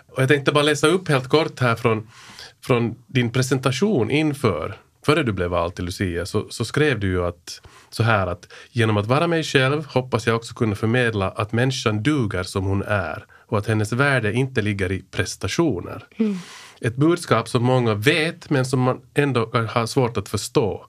Och 0.07 0.21
jag 0.21 0.29
tänkte 0.29 0.51
bara 0.51 0.63
läsa 0.63 0.87
upp 0.87 1.07
helt 1.07 1.29
kort 1.29 1.59
här 1.59 1.75
från, 1.75 2.07
från 2.61 2.95
din 3.07 3.31
presentation 3.31 4.11
inför 4.11 4.77
Före 5.05 5.23
du 5.23 5.31
blev 5.31 5.49
vald 5.49 5.75
till 5.75 5.85
Lucia 5.85 6.25
så, 6.25 6.49
så, 6.49 6.65
skrev 6.65 6.99
du 6.99 7.07
ju 7.07 7.25
att, 7.25 7.61
så 7.89 8.03
här 8.03 8.27
att 8.27 8.53
genom 8.71 8.97
att 8.97 9.05
vara 9.05 9.27
mig 9.27 9.43
själv 9.43 9.85
hoppas 9.85 10.27
jag 10.27 10.35
också 10.35 10.53
kunna 10.53 10.75
förmedla 10.75 11.29
att 11.29 11.51
människan 11.51 12.03
duger 12.03 12.43
som 12.43 12.65
hon 12.65 12.83
är 12.83 13.25
och 13.51 13.57
att 13.57 13.67
hennes 13.67 13.93
värde 13.93 14.33
inte 14.33 14.61
ligger 14.61 14.91
i 14.91 15.01
prestationer. 15.01 16.03
Mm. 16.17 16.35
Ett 16.81 16.95
budskap 16.95 17.49
som 17.49 17.63
många 17.63 17.93
vet 17.93 18.49
men 18.49 18.65
som 18.65 18.79
man 18.79 19.01
ändå 19.13 19.51
har 19.69 19.85
svårt 19.85 20.17
att 20.17 20.29
förstå. 20.29 20.85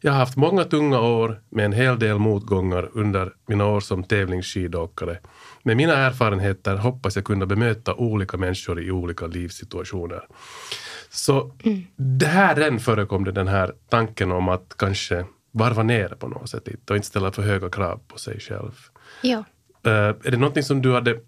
Jag 0.00 0.12
har 0.12 0.18
haft 0.18 0.36
många 0.36 0.64
tunga 0.64 1.00
år 1.00 1.40
med 1.50 1.64
en 1.64 1.72
hel 1.72 1.98
del 1.98 2.18
motgångar 2.18 2.90
under 2.92 3.32
mina 3.46 3.66
år 3.66 3.80
som 3.80 4.04
tävlingsskidåkare. 4.04 5.18
Med 5.62 5.76
mina 5.76 5.92
erfarenheter 5.92 6.76
hoppas 6.76 7.16
jag 7.16 7.24
kunna 7.24 7.46
bemöta 7.46 7.94
olika 7.94 8.36
människor 8.36 8.82
i 8.82 8.90
olika 8.90 9.26
livssituationer. 9.26 10.24
Så 11.10 11.52
mm. 11.64 11.86
där 11.96 12.78
förekom 12.78 13.24
det 13.24 13.32
den 13.32 13.48
här 13.48 13.74
tanken 13.88 14.32
om 14.32 14.48
att 14.48 14.74
kanske 14.78 15.24
varva 15.52 15.82
ner 15.82 16.08
på 16.08 16.28
något 16.28 16.50
sätt 16.50 16.90
och 16.90 16.96
inte 16.96 17.08
ställa 17.08 17.32
för 17.32 17.42
höga 17.42 17.70
krav 17.70 18.00
på 18.08 18.18
sig 18.18 18.40
själv. 18.40 18.72
Ja. 19.22 19.44
Uh, 19.86 19.92
är 19.92 20.30
det 20.30 20.36
någonting 20.36 20.62
som 20.62 20.82
du 20.82 20.92
hade 20.92 21.20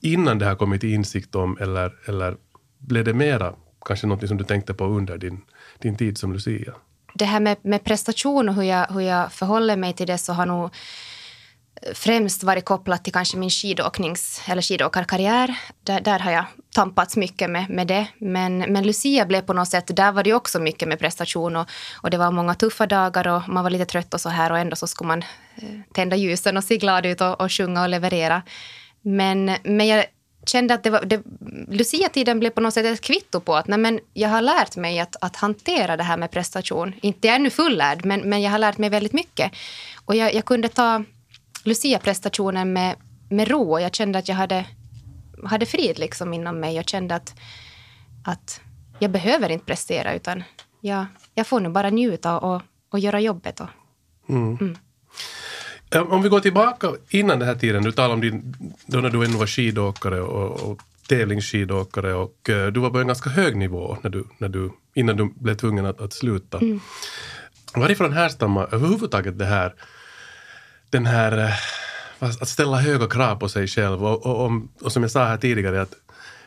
innan 0.00 0.38
det 0.38 0.44
här 0.44 0.54
kommit 0.54 0.80
till 0.80 0.94
insikt 0.94 1.34
om 1.34 1.58
eller, 1.60 1.92
eller 2.08 2.36
blev 2.78 3.04
det 3.04 3.14
mera 3.14 3.54
kanske 3.86 4.06
något 4.06 4.28
som 4.28 4.36
du 4.36 4.44
tänkte 4.44 4.74
på 4.74 4.84
under 4.84 5.18
din, 5.18 5.40
din 5.78 5.96
tid 5.96 6.18
som 6.18 6.32
Lucia? 6.32 6.74
Det 7.14 7.24
här 7.24 7.40
med, 7.40 7.56
med 7.62 7.84
prestation 7.84 8.48
och 8.48 8.54
hur 8.54 8.62
jag, 8.62 8.86
hur 8.86 9.00
jag 9.00 9.32
förhåller 9.32 9.76
mig 9.76 9.92
till 9.92 10.06
det 10.06 10.18
så 10.18 10.32
har 10.32 10.46
nog 10.46 10.70
främst 11.94 12.42
varit 12.42 12.64
kopplat 12.64 13.04
till 13.04 13.12
kanske 13.12 13.36
min 13.36 13.50
skidåknings 13.50 14.42
eller 14.46 14.62
skidåkarkarriär. 14.62 15.58
Där, 15.82 16.00
där 16.00 16.18
har 16.18 16.32
jag 16.32 16.44
tampats 16.74 17.16
mycket 17.16 17.50
med, 17.50 17.70
med 17.70 17.86
det. 17.86 18.06
Men, 18.18 18.58
men 18.58 18.86
Lucia 18.86 19.26
blev 19.26 19.40
på 19.40 19.52
något 19.52 19.68
sätt, 19.68 19.96
där 19.96 20.12
var 20.12 20.22
det 20.22 20.34
också 20.34 20.58
mycket 20.58 20.88
med 20.88 20.98
prestation 20.98 21.56
och, 21.56 21.68
och 22.02 22.10
det 22.10 22.18
var 22.18 22.30
många 22.30 22.54
tuffa 22.54 22.86
dagar 22.86 23.28
och 23.28 23.48
man 23.48 23.62
var 23.62 23.70
lite 23.70 23.84
trött 23.84 24.14
och 24.14 24.20
så 24.20 24.28
här 24.28 24.52
och 24.52 24.58
ändå 24.58 24.76
så 24.76 24.86
skulle 24.86 25.08
man 25.08 25.22
eh, 25.56 25.68
tända 25.92 26.16
ljusen 26.16 26.56
och 26.56 26.64
se 26.64 26.76
glad 26.76 27.06
ut 27.06 27.20
och, 27.20 27.40
och 27.40 27.52
sjunga 27.52 27.82
och 27.82 27.88
leverera. 27.88 28.42
Men, 29.04 29.56
men 29.64 29.86
jag 29.86 30.04
kände 30.46 30.74
att 30.74 30.82
det 30.82 30.90
var, 30.90 31.04
det, 31.04 31.22
Lucia-tiden 31.68 32.40
blev 32.40 32.50
på 32.50 32.60
något 32.60 32.74
sätt 32.74 32.86
ett 32.86 33.00
kvitto 33.00 33.40
på 33.40 33.54
att 33.54 33.66
nej, 33.66 33.78
men 33.78 34.00
jag 34.12 34.28
har 34.28 34.42
lärt 34.42 34.76
mig 34.76 35.00
att, 35.00 35.16
att 35.20 35.36
hantera 35.36 35.96
det 35.96 36.02
här 36.02 36.16
med 36.16 36.30
prestation. 36.30 36.92
Inte 37.02 37.26
jag 37.26 37.32
är 37.32 37.38
ännu 37.38 37.50
fullärd, 37.50 38.04
men, 38.04 38.20
men 38.20 38.42
jag 38.42 38.50
har 38.50 38.58
lärt 38.58 38.78
mig 38.78 38.90
väldigt 38.90 39.12
mycket. 39.12 39.52
Och 40.04 40.14
jag, 40.16 40.34
jag 40.34 40.44
kunde 40.44 40.68
ta 40.68 41.04
Lucia-prestationen 41.64 42.72
med, 42.72 42.96
med 43.30 43.48
ro 43.48 43.72
och 43.72 43.80
jag 43.80 43.94
kände 43.94 44.18
att 44.18 44.28
jag 44.28 44.36
hade, 44.36 44.66
hade 45.44 45.66
frid 45.66 45.98
liksom 45.98 46.34
inom 46.34 46.60
mig. 46.60 46.74
Jag 46.74 46.88
kände 46.88 47.14
att, 47.14 47.34
att 48.24 48.60
jag 48.98 49.10
behöver 49.10 49.48
inte 49.48 49.64
prestera 49.64 50.14
utan 50.14 50.44
jag, 50.80 51.06
jag 51.34 51.46
får 51.46 51.60
nu 51.60 51.68
bara 51.68 51.90
njuta 51.90 52.38
och, 52.38 52.62
och 52.90 52.98
göra 52.98 53.20
jobbet. 53.20 53.60
Och, 53.60 53.68
mm. 54.28 54.56
Mm. 54.60 54.78
Om 56.00 56.22
vi 56.22 56.28
går 56.28 56.40
tillbaka 56.40 56.92
innan 57.08 57.38
den 57.38 57.48
här 57.48 57.54
tiden, 57.54 57.82
du 57.82 57.92
talade 57.92 58.14
om 58.14 58.20
din, 58.20 58.54
då 58.86 59.00
när 59.00 59.10
du 59.10 59.24
ännu 59.24 59.36
var 59.36 59.46
skidåkare 59.46 60.20
och, 60.20 60.70
och 60.70 60.80
tävlingsskidåkare 61.08 62.14
och 62.14 62.48
uh, 62.50 62.66
du 62.66 62.80
var 62.80 62.90
på 62.90 62.98
en 62.98 63.06
ganska 63.06 63.30
hög 63.30 63.56
nivå 63.56 63.96
när 64.02 64.10
du, 64.10 64.24
när 64.38 64.48
du, 64.48 64.70
innan 64.94 65.16
du 65.16 65.32
blev 65.36 65.54
tvungen 65.54 65.86
att, 65.86 66.00
att 66.00 66.12
sluta. 66.12 66.58
Mm. 66.58 66.80
Varifrån 67.74 68.12
härstammar 68.12 68.74
överhuvudtaget 68.74 69.38
det 69.38 69.44
här, 69.44 69.74
den 70.90 71.06
här, 71.06 71.38
uh, 71.38 71.52
att 72.40 72.48
ställa 72.48 72.76
höga 72.76 73.06
krav 73.06 73.36
på 73.36 73.48
sig 73.48 73.66
själv. 73.66 74.04
Och, 74.04 74.26
och, 74.26 74.40
om- 74.46 74.68
och 74.82 74.92
som 74.92 75.02
jag 75.02 75.10
sa 75.12 75.24
här 75.24 75.36
tidigare, 75.36 75.82
att 75.82 75.94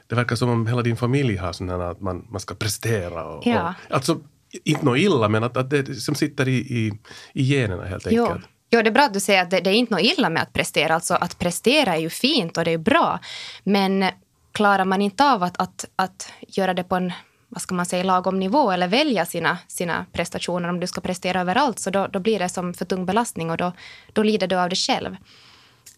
det 0.08 0.16
verkar 0.16 0.36
som 0.36 0.50
om 0.50 0.68
hela 0.68 0.82
din 0.82 0.98
familj 0.98 1.36
har 1.36 1.68
här 1.68 1.92
att 1.92 2.02
man, 2.02 2.28
man 2.30 2.40
ska 2.40 2.56
prestera. 2.56 3.24
Och, 3.26 3.48
Ja. 3.48 3.74
och, 3.90 3.96
alltså, 3.96 4.20
inte 4.64 4.86
något 4.86 4.98
illa, 4.98 5.30
men 5.30 5.44
att, 5.44 5.58
att 5.58 5.70
det 5.70 5.96
som 5.96 6.16
sitter 6.16 6.48
i, 6.48 6.56
i, 6.58 6.92
i 7.34 7.44
generna 7.44 7.86
helt 7.86 8.08
enkelt. 8.08 8.30
Jo, 8.36 8.42
det 8.84 8.90
är 8.90 8.92
bra 8.92 9.04
att 9.04 9.14
du 9.14 9.20
säger 9.20 9.42
att 9.42 9.50
det, 9.50 9.60
det 9.60 9.70
är 9.70 9.74
inte 9.74 9.94
något 9.94 10.04
illa 10.04 10.30
med 10.30 10.44
att 10.44 10.54
prestera. 10.54 10.94
Alltså 10.94 11.14
att 11.14 11.40
prestera 11.40 11.96
är 11.96 12.00
ju 12.00 12.10
fint 12.10 12.58
och 12.58 12.66
det 12.66 12.72
är 12.72 12.78
bra. 12.78 13.20
Men 13.64 14.06
klarar 14.52 14.86
man 14.86 15.02
inte 15.02 15.26
av 15.26 15.44
att, 15.44 15.62
att, 15.62 15.86
att 15.96 16.32
göra 16.48 16.74
det 16.74 16.84
på 16.84 16.96
en 16.96 17.14
vad 17.50 17.62
ska 17.62 17.76
man 17.76 17.86
säga, 17.86 18.04
lagom 18.04 18.40
nivå 18.40 18.72
eller 18.72 18.88
välja 18.88 19.26
sina, 19.26 19.58
sina 19.68 20.06
prestationer 20.12 20.70
om 20.70 20.80
du 20.80 20.88
ska 20.88 21.02
prestera 21.02 21.42
överallt 21.42 21.80
så 21.80 21.90
då, 21.90 22.08
då 22.08 22.20
blir 22.20 22.40
det 22.40 22.50
som 22.50 22.74
för 22.74 22.86
tung 22.86 23.06
belastning 23.06 23.52
och 23.52 23.58
då, 23.58 23.72
då 24.14 24.24
lider 24.24 24.48
du 24.48 24.56
av 24.56 24.70
det 24.70 24.76
själv. 24.76 25.18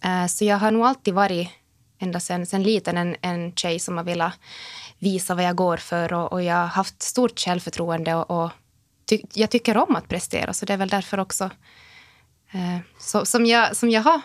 Uh, 0.05 0.25
så 0.27 0.45
jag 0.45 0.57
har 0.57 0.71
nog 0.71 0.85
alltid 0.85 1.13
varit, 1.13 1.49
ända 1.99 2.19
sen, 2.19 2.45
sen 2.45 2.63
liten, 2.63 2.97
en, 2.97 3.15
en 3.21 3.53
tjej 3.53 3.79
som 3.79 3.97
har 3.97 4.03
velat 4.03 4.33
visa 4.99 5.35
vad 5.35 5.43
jag 5.43 5.55
går 5.55 5.77
för 5.77 6.13
och, 6.13 6.33
och 6.33 6.43
jag 6.43 6.55
har 6.55 6.67
haft 6.67 7.01
stort 7.01 7.39
självförtroende 7.39 8.15
och, 8.15 8.43
och 8.43 8.51
ty, 9.05 9.21
jag 9.33 9.49
tycker 9.49 9.77
om 9.77 9.95
att 9.95 10.07
prestera 10.07 10.53
så 10.53 10.65
det 10.65 10.73
är 10.73 10.77
väl 10.77 10.89
därför 10.89 11.19
också 11.19 11.49
så, 12.99 13.25
som, 13.25 13.45
jag, 13.45 13.75
som 13.75 13.89
jag 13.89 14.01
har 14.01 14.21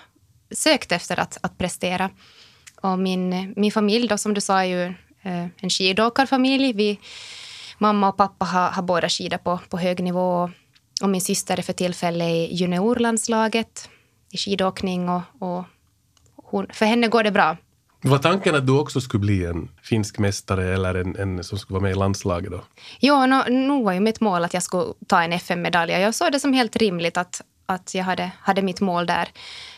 sökt 0.50 0.92
efter 0.92 1.20
att, 1.20 1.38
att 1.40 1.58
prestera. 1.58 2.10
Och 2.80 2.98
min, 2.98 3.54
min 3.56 3.72
familj 3.72 4.08
då, 4.08 4.18
som 4.18 4.34
du 4.34 4.40
sa, 4.40 4.58
är 4.58 4.64
ju 4.64 4.82
eh, 5.22 5.46
en 5.56 5.70
skidåkarfamilj. 5.70 6.72
Vi, 6.72 6.98
mamma 7.78 8.08
och 8.08 8.16
pappa 8.16 8.44
har, 8.44 8.68
har 8.70 8.82
båda 8.82 9.08
skidor 9.08 9.38
på, 9.38 9.60
på 9.68 9.78
hög 9.78 10.02
nivå. 10.02 10.50
Och, 11.02 11.08
min 11.08 11.20
syster 11.20 11.58
är 11.58 11.62
för 11.62 11.72
tillfället 11.72 12.28
i 12.28 12.54
juniorlandslaget 12.54 13.88
i 14.30 14.36
skidåkning. 14.36 15.08
Och, 15.08 15.22
och 15.38 15.64
hon, 16.36 16.66
för 16.72 16.86
henne 16.86 17.08
går 17.08 17.22
det 17.22 17.30
bra. 17.30 17.56
Var 18.02 18.18
tanken 18.18 18.54
att 18.54 18.66
du 18.66 18.78
också 18.78 19.00
skulle 19.00 19.20
bli 19.20 19.44
en 19.44 19.68
finsk 19.82 20.18
mästare 20.18 20.74
eller 20.74 20.94
en, 20.94 21.16
en 21.16 21.44
som 21.44 21.58
skulle 21.58 21.74
vara 21.74 21.82
med 21.82 21.92
i 21.92 21.94
landslaget 21.94 22.50
då? 22.50 22.64
Jo, 23.00 23.26
no, 23.26 23.42
nu 23.48 23.82
var 23.84 23.92
ju 23.92 24.00
mitt 24.00 24.20
mål 24.20 24.44
att 24.44 24.54
jag 24.54 24.62
skulle 24.62 24.92
ta 25.06 25.22
en 25.22 25.32
FM-medalj. 25.32 25.92
Jag 25.92 26.14
såg 26.14 26.32
det 26.32 26.40
som 26.40 26.52
helt 26.52 26.76
rimligt 26.76 27.16
att, 27.16 27.42
att 27.66 27.94
jag 27.94 28.04
hade, 28.04 28.30
hade 28.40 28.62
mitt 28.62 28.80
mål 28.80 29.06
där. 29.06 29.28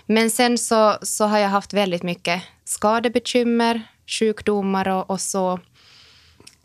Men 0.06 0.30
sen 0.30 0.58
så, 0.58 0.98
så 1.02 1.24
har 1.24 1.38
jag 1.38 1.48
haft 1.48 1.72
väldigt 1.72 2.02
mycket 2.02 2.42
skadebekymmer, 2.64 3.82
sjukdomar 4.06 4.88
och, 4.88 5.10
och 5.10 5.20
så. 5.20 5.60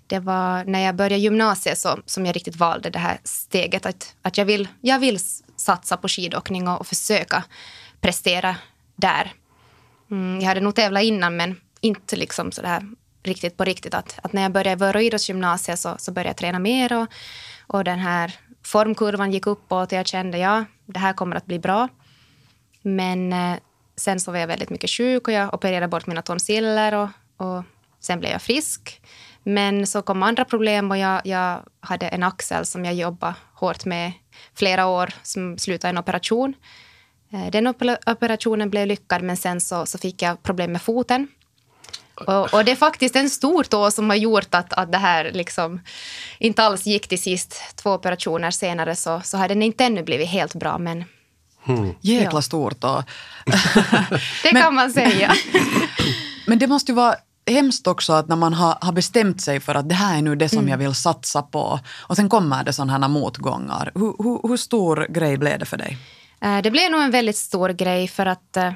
Det 0.08 0.20
var 0.20 0.64
när 0.64 0.80
jag 0.80 0.96
började 0.96 1.24
gymnasiet 1.24 1.78
så, 1.78 2.00
som 2.06 2.26
jag 2.26 2.36
riktigt 2.36 2.56
valde 2.56 2.90
det 2.90 3.00
här 3.00 3.20
steget. 3.24 3.86
Att, 3.86 4.16
att 4.22 4.38
jag, 4.38 4.46
vill, 4.46 4.68
jag 4.82 5.00
vill 5.00 5.20
satsa 5.56 5.98
på 5.98 6.08
skidåkning 6.08 6.68
och, 6.68 6.80
och 6.80 6.88
försöka 6.88 7.44
prestera 8.02 8.56
där. 8.96 9.34
Mm, 10.12 10.40
jag 10.42 10.48
hade 10.48 10.62
nog 10.62 10.76
tävlat 10.76 11.04
innan, 11.04 11.38
men 11.38 11.62
inte 11.82 12.16
liksom 12.16 12.52
så 12.52 12.62
där 12.62 12.84
riktigt 13.24 13.58
på 13.58 13.64
riktigt. 13.64 13.94
Att, 13.94 14.20
att 14.24 14.34
när 14.34 14.42
jag 14.42 14.52
började 14.52 14.72
i 14.72 14.76
Vörå 14.76 15.02
idrottsgymnasiet 15.02 15.80
så, 15.80 15.96
så 15.98 16.12
började 16.12 16.30
jag 16.30 16.38
träna 16.38 16.60
mer 16.60 16.94
och, 17.02 17.08
och 17.68 17.84
den 17.84 18.00
här 18.00 18.36
formkurvan 18.64 19.32
gick 19.32 19.48
uppåt 19.48 19.92
och 19.92 19.98
jag 19.98 20.08
kände 20.08 20.38
ja, 20.38 20.66
det 20.86 21.00
här 21.00 21.14
kommer 21.14 21.36
att 21.36 21.46
bli 21.46 21.60
bra. 21.60 21.88
Men 22.82 23.34
eh, 23.34 23.58
sen 23.96 24.20
så 24.20 24.32
var 24.32 24.40
jag 24.40 24.48
väldigt 24.48 24.70
mycket 24.70 24.90
sjuk 24.90 25.28
och 25.28 25.34
jag 25.34 25.54
opererade 25.54 25.88
bort 25.88 26.08
mina 26.08 26.22
tonsiller 26.22 26.94
och, 26.94 27.10
och 27.38 27.64
sen 28.00 28.20
blev 28.20 28.32
jag 28.32 28.42
frisk. 28.42 29.02
Men 29.44 29.88
så 29.88 30.02
kom 30.02 30.24
andra 30.24 30.46
problem 30.46 30.92
och 30.92 30.98
jag, 30.98 31.22
jag 31.26 31.60
hade 31.80 32.08
en 32.08 32.24
axel 32.24 32.66
som 32.66 32.86
jag 32.86 32.94
jobbade 32.94 33.36
hårt 33.54 33.86
med 33.86 34.12
flera 34.54 34.88
år 34.88 35.14
som 35.24 35.58
slutade 35.58 35.90
i 35.90 35.94
en 35.94 35.98
operation. 35.98 36.54
Eh, 37.32 37.52
den 37.52 37.68
operationen 38.06 38.70
blev 38.70 38.88
lyckad 38.88 39.24
men 39.24 39.38
sen 39.38 39.62
så, 39.62 39.86
så 39.86 39.98
fick 39.98 40.22
jag 40.22 40.44
problem 40.44 40.72
med 40.72 40.82
foten. 40.82 41.28
Och, 42.28 42.54
och 42.54 42.66
det 42.66 42.72
är 42.72 42.76
faktiskt 42.76 43.16
en 43.16 43.30
stor 43.30 43.64
tå 43.64 43.92
som 43.92 44.10
har 44.10 44.18
gjort 44.18 44.56
att, 44.56 44.74
att 44.74 44.92
det 44.92 44.98
här 44.98 45.32
liksom 45.34 45.82
inte 46.40 46.64
alls 46.64 46.86
gick 46.86 47.08
till 47.08 47.22
sist. 47.22 47.62
Två 47.76 47.92
operationer 47.94 48.52
senare 48.52 48.96
så, 48.96 49.22
så 49.24 49.38
har 49.38 49.48
den 49.48 49.62
inte 49.62 49.86
ännu 49.86 50.04
blivit 50.04 50.28
helt 50.30 50.56
bra 50.56 50.78
men 50.78 51.04
Jäkla 52.02 52.38
Ja. 52.38 52.42
stort. 52.42 52.84
Och, 52.84 53.04
det 54.44 54.54
Men- 54.54 54.62
kan 54.62 54.76
man 54.76 54.92
säga. 54.92 55.32
men 56.48 56.60
det 56.60 56.68
måste 56.68 56.92
ju 56.92 56.96
vara 56.96 57.16
hemskt 57.48 57.88
också 57.88 58.14
att 58.14 58.28
när 58.28 58.36
man 58.36 58.54
har, 58.54 58.78
har 58.82 58.92
bestämt 58.92 59.42
sig 59.42 59.60
för 59.60 59.76
att 59.76 59.90
det 59.90 59.96
här 59.96 60.18
är 60.18 60.22
nu 60.22 60.36
det 60.36 60.50
som 60.50 60.68
jag 60.70 60.78
vill 60.78 60.96
satsa 60.96 61.42
på 61.42 61.80
och 61.94 62.16
sen 62.16 62.30
kommer 62.30 62.64
det 62.64 62.74
sådana 62.74 62.92
här 62.94 63.08
motgångar. 63.08 63.92
Hur, 63.96 64.16
hur, 64.24 64.48
hur 64.48 64.58
stor 64.58 65.08
grej 65.10 65.38
blev 65.38 65.60
det 65.60 65.66
för 65.66 65.78
dig? 65.78 65.98
Eh, 66.42 66.62
Det 66.62 66.72
blev 66.72 66.92
nog 66.92 67.02
en 67.02 67.12
väldigt 67.12 67.38
stor 67.38 67.70
grej 67.70 68.08
för 68.08 68.26
att 68.26 68.58
eh, 68.58 68.72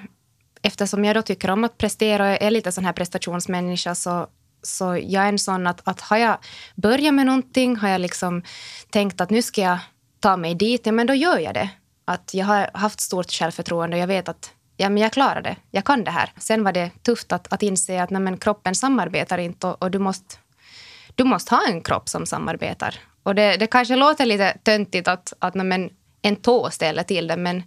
eftersom 0.66 1.06
jag 1.06 1.16
då 1.16 1.22
tycker 1.22 1.52
om 1.52 1.64
att 1.64 1.78
prestera 1.78 2.24
och 2.24 2.42
är 2.42 2.52
lite 2.52 2.72
sån 2.72 2.86
här 2.86 2.94
prestationsmänniska 2.94 3.96
så, 3.96 4.28
så 4.62 4.86
jag 5.04 5.24
är 5.24 5.30
en 5.30 5.40
sån 5.40 5.68
att, 5.68 5.82
att 5.84 6.02
har 6.02 6.18
jag 6.18 6.38
börjat 6.76 7.14
med 7.14 7.26
någonting, 7.26 7.76
har 7.76 7.90
jag 7.90 8.02
liksom 8.02 8.44
tänkt 8.90 9.22
att 9.22 9.30
nu 9.30 9.42
ska 9.42 9.62
jag 9.62 9.78
ta 10.20 10.38
mig 10.38 10.56
dit, 10.56 10.86
ja 10.86 10.92
men 10.92 11.08
då 11.08 11.14
gör 11.14 11.38
jag 11.38 11.54
det. 11.54 11.70
Att 12.06 12.34
jag 12.34 12.46
har 12.46 12.70
haft 12.74 13.00
stort 13.00 13.32
självförtroende 13.32 13.98
och 13.98 14.02
jag 14.02 14.08
vet 14.08 14.30
att 14.30 14.52
ja, 14.78 14.90
men 14.90 15.04
jag 15.04 15.14
klarar 15.14 15.42
det, 15.42 15.56
jag 15.72 15.86
kan 15.86 16.04
det 16.04 16.12
här. 16.12 16.32
Sen 16.38 16.64
var 16.64 16.72
det 16.72 16.92
tufft 17.04 17.32
att, 17.32 17.54
att 17.54 17.64
inse 17.64 18.04
att 18.04 18.10
nej, 18.10 18.22
men 18.22 18.38
kroppen 18.38 18.76
samarbetar 18.76 19.38
inte 19.38 19.68
och, 19.68 19.84
och 19.84 19.92
du 19.92 20.00
måste 20.00 20.36
du 21.16 21.24
måste 21.24 21.56
ha 21.56 21.68
en 21.68 21.82
kropp 21.82 22.10
som 22.10 22.26
samarbetar. 22.26 22.96
Och 23.24 23.36
det, 23.36 23.58
det 23.58 23.68
kanske 23.68 23.96
låter 23.96 24.26
lite 24.26 24.58
töntigt 24.64 25.08
att, 25.08 25.34
att 25.40 25.56
nej, 25.56 25.66
men 25.66 25.90
en 26.22 26.36
tå 26.36 26.70
ställer 26.70 27.04
till 27.04 27.28
det, 27.28 27.38
men, 27.38 27.64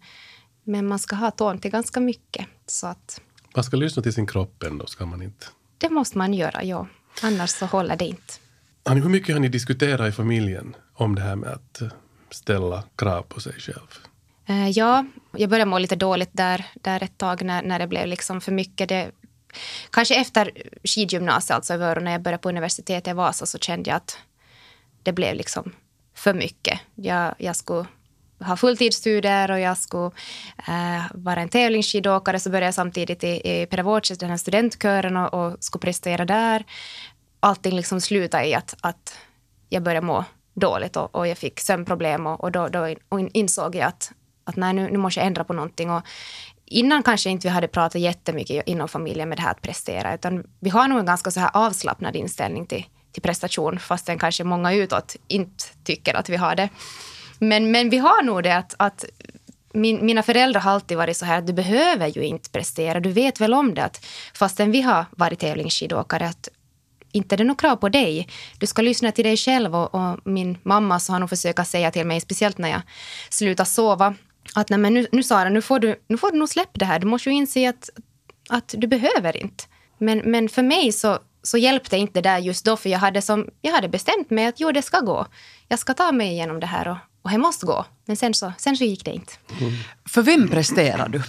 men 0.68 0.86
man 0.86 0.98
ska 0.98 1.16
ha 1.16 1.30
tån 1.30 1.58
till 1.58 1.70
ganska 1.70 2.00
mycket. 2.00 2.46
Så 2.66 2.86
att 2.86 3.20
Man 3.54 3.64
ska 3.64 3.76
lyssna 3.76 4.02
till 4.02 4.12
sin 4.12 4.26
kropp 4.26 4.62
ändå, 4.62 4.86
ska 4.86 5.06
man 5.06 5.22
inte? 5.22 5.46
det 5.78 5.90
måste 5.90 6.18
man 6.18 6.34
göra, 6.34 6.64
ja. 6.64 6.86
Annars 7.22 7.50
så 7.50 7.66
håller 7.66 7.96
det 7.96 8.04
inte. 8.04 8.34
Annie, 8.82 9.00
hur 9.00 9.08
mycket 9.08 9.34
har 9.34 9.40
ni 9.40 9.48
diskuterat 9.48 10.08
i 10.08 10.12
familjen 10.12 10.76
om 10.94 11.14
det 11.14 11.22
här 11.22 11.36
med 11.36 11.50
att 11.50 11.80
eh, 11.80 11.88
ställa 12.30 12.84
krav 12.96 13.22
på 13.22 13.40
sig 13.40 13.52
själv? 13.52 13.98
Eh, 14.46 14.68
ja, 14.68 15.06
jag 15.36 15.50
började 15.50 15.70
må 15.70 15.78
lite 15.78 15.96
dåligt 15.96 16.30
där, 16.32 16.66
där 16.74 17.02
ett 17.02 17.18
tag 17.18 17.42
när, 17.42 17.62
när 17.62 17.78
det 17.78 17.86
blev 17.86 18.06
liksom 18.06 18.40
för 18.40 18.52
mycket. 18.52 18.88
Det, 18.88 19.10
kanske 19.90 20.20
efter 20.20 20.52
skidgymnasiet, 20.84 21.56
alltså 21.56 21.74
i 21.74 21.76
Vörå, 21.76 22.00
när 22.00 22.12
jag 22.12 22.22
började 22.22 22.42
på 22.42 22.48
universitetet 22.48 23.10
i 23.10 23.12
Vasa 23.12 23.46
så 23.46 23.58
kände 23.58 23.90
jag 23.90 23.96
att 23.96 24.18
det 25.02 25.12
blev 25.12 25.34
liksom 25.34 25.72
för 26.14 26.34
mycket. 26.34 26.80
Jag, 26.94 27.34
jag 27.38 27.56
skulle 27.56 27.86
ha 28.40 28.56
fulltidsstudier 28.56 29.50
och 29.50 29.60
jag 29.60 29.78
skulle 29.78 30.10
eh, 30.68 31.02
vara 31.14 31.40
en 31.40 31.48
tävlingsskidåkare. 31.48 32.40
Så 32.40 32.50
började 32.50 32.66
jag 32.66 32.74
samtidigt 32.74 33.24
i, 33.24 33.40
i 33.44 33.66
Pedagogisk, 33.66 34.20
den 34.20 34.30
här 34.30 34.36
studentkören 34.36 35.16
och, 35.16 35.34
och 35.34 35.56
skulle 35.60 35.80
prestera 35.80 36.24
där. 36.24 36.64
Allting 37.40 37.76
liksom 37.76 38.00
slutade 38.00 38.46
i 38.46 38.54
att, 38.54 38.74
att 38.80 39.18
jag 39.68 39.82
började 39.82 40.06
må 40.06 40.24
dåligt 40.54 40.96
och, 40.96 41.14
och 41.14 41.28
jag 41.28 41.38
fick 41.38 41.60
sömnproblem 41.60 42.26
och, 42.26 42.40
och 42.40 42.52
då, 42.52 42.68
då 42.68 42.94
insåg 43.32 43.74
jag 43.74 43.84
att, 43.84 44.12
att 44.44 44.56
nej, 44.56 44.72
nu, 44.72 44.90
nu 44.90 44.98
måste 44.98 45.20
jag 45.20 45.26
ändra 45.26 45.44
på 45.44 45.52
någonting. 45.52 45.90
Och 45.90 46.02
innan 46.64 47.02
kanske 47.02 47.30
inte 47.30 47.48
vi 47.48 47.54
hade 47.54 47.68
pratat 47.68 48.00
jättemycket 48.00 48.68
inom 48.68 48.88
familjen 48.88 49.28
med 49.28 49.38
det 49.38 49.42
här 49.42 49.50
att 49.50 49.62
prestera, 49.62 50.14
utan 50.14 50.44
vi 50.60 50.70
har 50.70 50.88
nog 50.88 50.98
en 50.98 51.06
ganska 51.06 51.30
så 51.30 51.40
här 51.40 51.50
avslappnad 51.54 52.16
inställning 52.16 52.66
till, 52.66 52.84
till 53.12 53.22
prestation, 53.22 53.78
fastän 53.78 54.18
kanske 54.18 54.44
många 54.44 54.72
utåt 54.74 55.16
inte 55.28 55.64
tycker 55.84 56.14
att 56.14 56.28
vi 56.28 56.36
har 56.36 56.54
det. 56.54 56.68
Men, 57.38 57.70
men 57.70 57.90
vi 57.90 57.98
har 57.98 58.22
nog 58.22 58.42
det 58.42 58.56
att, 58.56 58.74
att 58.76 59.04
min, 59.72 60.06
mina 60.06 60.22
föräldrar 60.22 60.60
har 60.60 60.70
alltid 60.70 60.96
varit 60.96 61.16
så 61.16 61.24
här 61.24 61.38
att 61.38 61.46
du 61.46 61.52
behöver 61.52 62.06
ju 62.06 62.22
inte 62.22 62.50
prestera, 62.50 63.00
du 63.00 63.12
vet 63.12 63.40
väl 63.40 63.54
om 63.54 63.74
det 63.74 63.84
att 63.84 64.06
fastän 64.34 64.70
vi 64.70 64.82
har 64.82 65.06
varit 65.10 65.38
tävlingsskidåkare 65.38 66.26
att 66.26 66.48
inte 67.12 67.34
är 67.34 67.36
det 67.36 67.44
något 67.44 67.60
krav 67.60 67.76
på 67.76 67.88
dig. 67.88 68.28
Du 68.58 68.66
ska 68.66 68.82
lyssna 68.82 69.12
till 69.12 69.24
dig 69.24 69.36
själv 69.36 69.76
och, 69.76 69.94
och 69.94 70.18
min 70.24 70.58
mamma 70.62 71.00
så 71.00 71.12
har 71.12 71.20
nog 71.20 71.28
försökt 71.28 71.68
säga 71.68 71.90
till 71.90 72.06
mig, 72.06 72.20
speciellt 72.20 72.58
när 72.58 72.68
jag 72.68 72.80
slutar 73.30 73.64
sova, 73.64 74.14
att 74.54 74.70
nej 74.70 74.78
men 74.78 74.94
nu, 74.94 75.06
nu 75.12 75.22
Sara, 75.22 75.48
nu 75.48 75.62
får, 75.62 75.78
du, 75.78 76.00
nu 76.08 76.18
får 76.18 76.32
du 76.32 76.38
nog 76.38 76.48
släppa 76.48 76.70
det 76.72 76.84
här. 76.84 76.98
Du 76.98 77.06
måste 77.06 77.28
ju 77.28 77.34
inse 77.34 77.68
att, 77.68 77.90
att 78.48 78.74
du 78.78 78.86
behöver 78.86 79.36
inte. 79.36 79.64
Men, 79.98 80.18
men 80.18 80.48
för 80.48 80.62
mig 80.62 80.92
så, 80.92 81.18
så 81.42 81.58
hjälpte 81.58 81.96
inte 81.96 82.20
det 82.20 82.28
där 82.28 82.38
just 82.38 82.64
då, 82.64 82.76
för 82.76 82.88
jag 82.88 82.98
hade, 82.98 83.22
som, 83.22 83.48
jag 83.62 83.72
hade 83.72 83.88
bestämt 83.88 84.30
mig 84.30 84.46
att 84.46 84.60
jo, 84.60 84.72
det 84.72 84.82
ska 84.82 85.00
gå. 85.00 85.26
Jag 85.68 85.78
ska 85.78 85.94
ta 85.94 86.12
mig 86.12 86.28
igenom 86.28 86.60
det 86.60 86.66
här 86.66 86.88
och, 86.88 86.96
och 87.28 87.32
det 87.32 87.38
måste 87.38 87.66
gå. 87.66 87.84
Men 88.04 88.16
sen 88.16 88.34
så, 88.34 88.52
sen 88.58 88.76
så 88.76 88.84
gick 88.84 89.04
det 89.04 89.10
inte. 89.10 89.32
För 90.08 90.22
vem 90.22 90.48
presterar 90.48 91.08
du? 91.08 91.22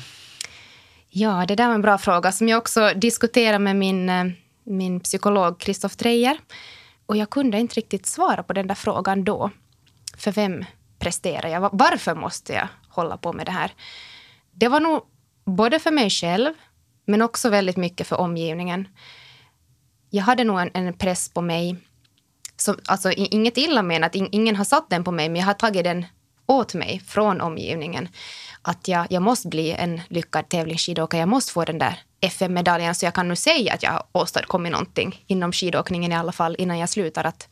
Ja, 1.10 1.46
det 1.48 1.56
där 1.56 1.68
var 1.68 1.75
en 1.75 1.82
bra 1.82 1.98
fråga 1.98 2.32
som 2.32 2.48
jag 2.48 2.58
också 2.58 2.94
diskuterade 2.96 3.60
med 3.60 3.75
min, 3.75 4.10
eh, 4.10 4.25
min 4.63 5.00
psykolog 5.00 5.62
Christoph 5.62 5.96
Treijer. 5.96 6.39
Och 7.06 7.18
jag 7.18 7.29
kunde 7.29 7.60
inte 7.60 7.75
riktigt 7.75 8.06
svara 8.06 8.44
på 8.44 8.53
den 8.53 8.68
där 8.68 8.75
frågan 8.75 9.24
då. 9.24 9.51
För 10.18 10.32
vem 10.32 10.65
presterar 11.00 11.50
jag? 11.50 11.70
Varför 11.74 12.15
måste 12.15 12.53
jag 12.53 12.68
hålla 12.89 13.18
på 13.18 13.34
med 13.34 13.46
det 13.46 13.51
här? 13.51 13.72
Det 14.51 14.68
var 14.68 14.79
nog 14.79 15.01
både 15.46 15.79
för 15.79 15.91
mig 15.91 16.10
själv, 16.10 16.53
men 17.06 17.22
också 17.22 17.50
väldigt 17.50 17.77
mycket 17.77 18.08
för 18.08 18.15
omgivningen. 18.15 18.88
Jag 20.10 20.24
hade 20.24 20.44
nog 20.44 20.60
en, 20.60 20.70
en 20.74 20.94
press 20.94 21.29
på 21.29 21.41
mig. 21.41 21.77
Som, 22.60 22.80
alltså, 22.86 23.12
inget 23.12 23.58
illa 23.58 23.82
menat, 23.82 24.16
ingen 24.16 24.56
har 24.56 24.66
satt 24.66 24.89
den 24.89 25.04
på 25.04 25.12
mig, 25.12 25.30
men 25.30 25.39
jag 25.39 25.46
har 25.46 25.54
tagit 25.54 25.84
den 25.84 26.06
åt 26.46 26.74
mig 26.74 27.01
från 27.08 27.42
omgivningen 27.42 28.10
att 28.62 28.88
jag, 28.88 29.08
jag 29.10 29.22
måste 29.22 29.48
bli 29.48 29.72
en 29.72 30.01
lyckad 30.08 30.50
tävlingsskidåkare. 30.50 31.20
Jag 31.20 31.30
måste 31.30 31.54
få 31.54 31.66
den 31.66 31.78
där 31.78 32.00
FM-medaljen 32.22 32.96
så 32.96 33.06
jag 33.06 33.13
kan 33.13 33.28
nu 33.28 33.36
säga 33.36 33.74
att 33.74 33.84
jag 33.84 33.92
har 33.92 34.04
åstadkommit 34.12 34.72
någonting 34.72 35.24
inom 35.28 35.51
skidåkningen 35.51 36.12
i 36.12 36.16
alla 36.16 36.32
fall 36.32 36.56
innan 36.60 36.80
jag 36.80 36.89
slutar. 36.89 37.24
Att 37.24 37.48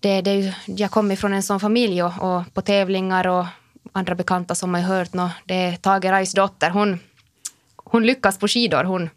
det, 0.00 0.20
det, 0.20 0.54
jag 0.66 0.90
kommer 0.90 1.16
från 1.16 1.32
en 1.32 1.42
sån 1.42 1.60
familj 1.60 2.02
och, 2.02 2.12
och 2.20 2.54
på 2.54 2.60
tävlingar 2.62 3.26
och 3.26 3.46
andra 3.92 4.14
bekanta 4.14 4.54
som 4.54 4.74
har 4.74 4.80
hört 4.80 5.12
nå, 5.12 5.30
det 5.44 5.54
är 5.54 5.76
Tage 5.76 6.04
Rais 6.04 6.32
dotter. 6.32 6.70
Hon, 6.70 6.98
hon 7.76 8.06
lyckas 8.06 8.38
på 8.38 8.48
skidor. 8.48 8.84
Hon. 8.84 9.10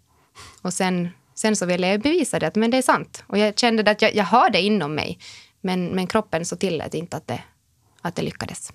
Och 0.62 0.74
sen, 0.74 1.10
sen 1.44 1.56
så 1.56 1.66
ville 1.66 1.88
jag 1.88 2.02
bevisa 2.02 2.40
det, 2.40 2.48
att 2.48 2.56
men 2.56 2.72
det 2.72 2.78
är 2.78 2.82
sant. 2.82 3.24
Och 3.28 3.38
jag 3.38 3.60
kände 3.60 3.92
att 3.92 4.02
jag, 4.02 4.16
jag 4.16 4.24
har 4.24 4.50
det 4.50 4.62
inom 4.62 4.96
mig. 4.96 5.20
Men, 5.62 5.88
men 5.88 6.08
kroppen 6.08 6.46
så 6.46 6.56
tillät 6.56 6.94
inte 6.94 7.18
att 7.18 7.28
det, 7.28 7.44
att 8.02 8.16
det 8.16 8.22
lyckades. 8.22 8.74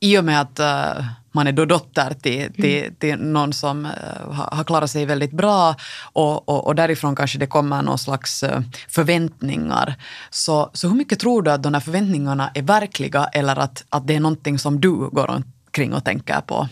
I 0.00 0.18
och 0.18 0.24
med 0.24 0.40
att 0.40 0.58
eh, 0.58 1.04
man 1.32 1.46
är 1.46 1.52
då 1.52 1.64
dotter 1.64 2.14
till, 2.14 2.52
till, 2.52 2.94
till 2.98 3.16
någon 3.16 3.52
som 3.52 3.86
eh, 3.86 4.32
har, 4.32 4.64
klarat 4.64 4.90
sig 4.90 5.06
väldigt 5.06 5.32
bra 5.32 5.76
och, 6.12 6.48
och, 6.48 6.66
och 6.66 6.74
därifrån 6.74 7.16
kanske 7.16 7.38
det 7.38 7.46
kommer 7.46 7.82
någon 7.82 7.98
slags 7.98 8.42
eh, 8.42 8.60
förväntningar. 8.88 9.94
Så, 10.30 10.70
så 10.72 10.88
hur 10.88 10.96
mycket 10.96 11.20
tror 11.20 11.42
du 11.42 11.50
att 11.50 11.62
de 11.62 11.74
här 11.74 11.80
förväntningarna 11.80 12.50
är 12.54 12.62
verkliga 12.62 13.24
eller 13.32 13.58
att, 13.58 13.84
att 13.88 14.06
det 14.06 14.14
är 14.14 14.20
någonting 14.20 14.58
som 14.58 14.80
du 14.80 14.92
går 14.92 15.30
omkring 15.30 15.94
och 15.94 16.04
tänker 16.04 16.40
på? 16.40 16.68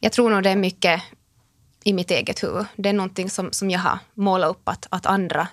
Jag 0.00 0.12
tror 0.12 0.30
nog 0.30 0.42
det 0.42 0.50
är 0.50 0.56
mycket 0.56 1.02
i 1.84 1.92
mitt 1.92 2.10
eget 2.10 2.42
huvud. 2.42 2.66
Det 2.76 2.88
är 2.88 2.92
någonting 2.92 3.30
som, 3.30 3.52
som 3.52 3.70
jag 3.70 3.80
har 3.80 3.98
målat 4.14 4.50
upp 4.50 4.68
att, 4.68 4.86
att 4.90 5.06
andra 5.06 5.48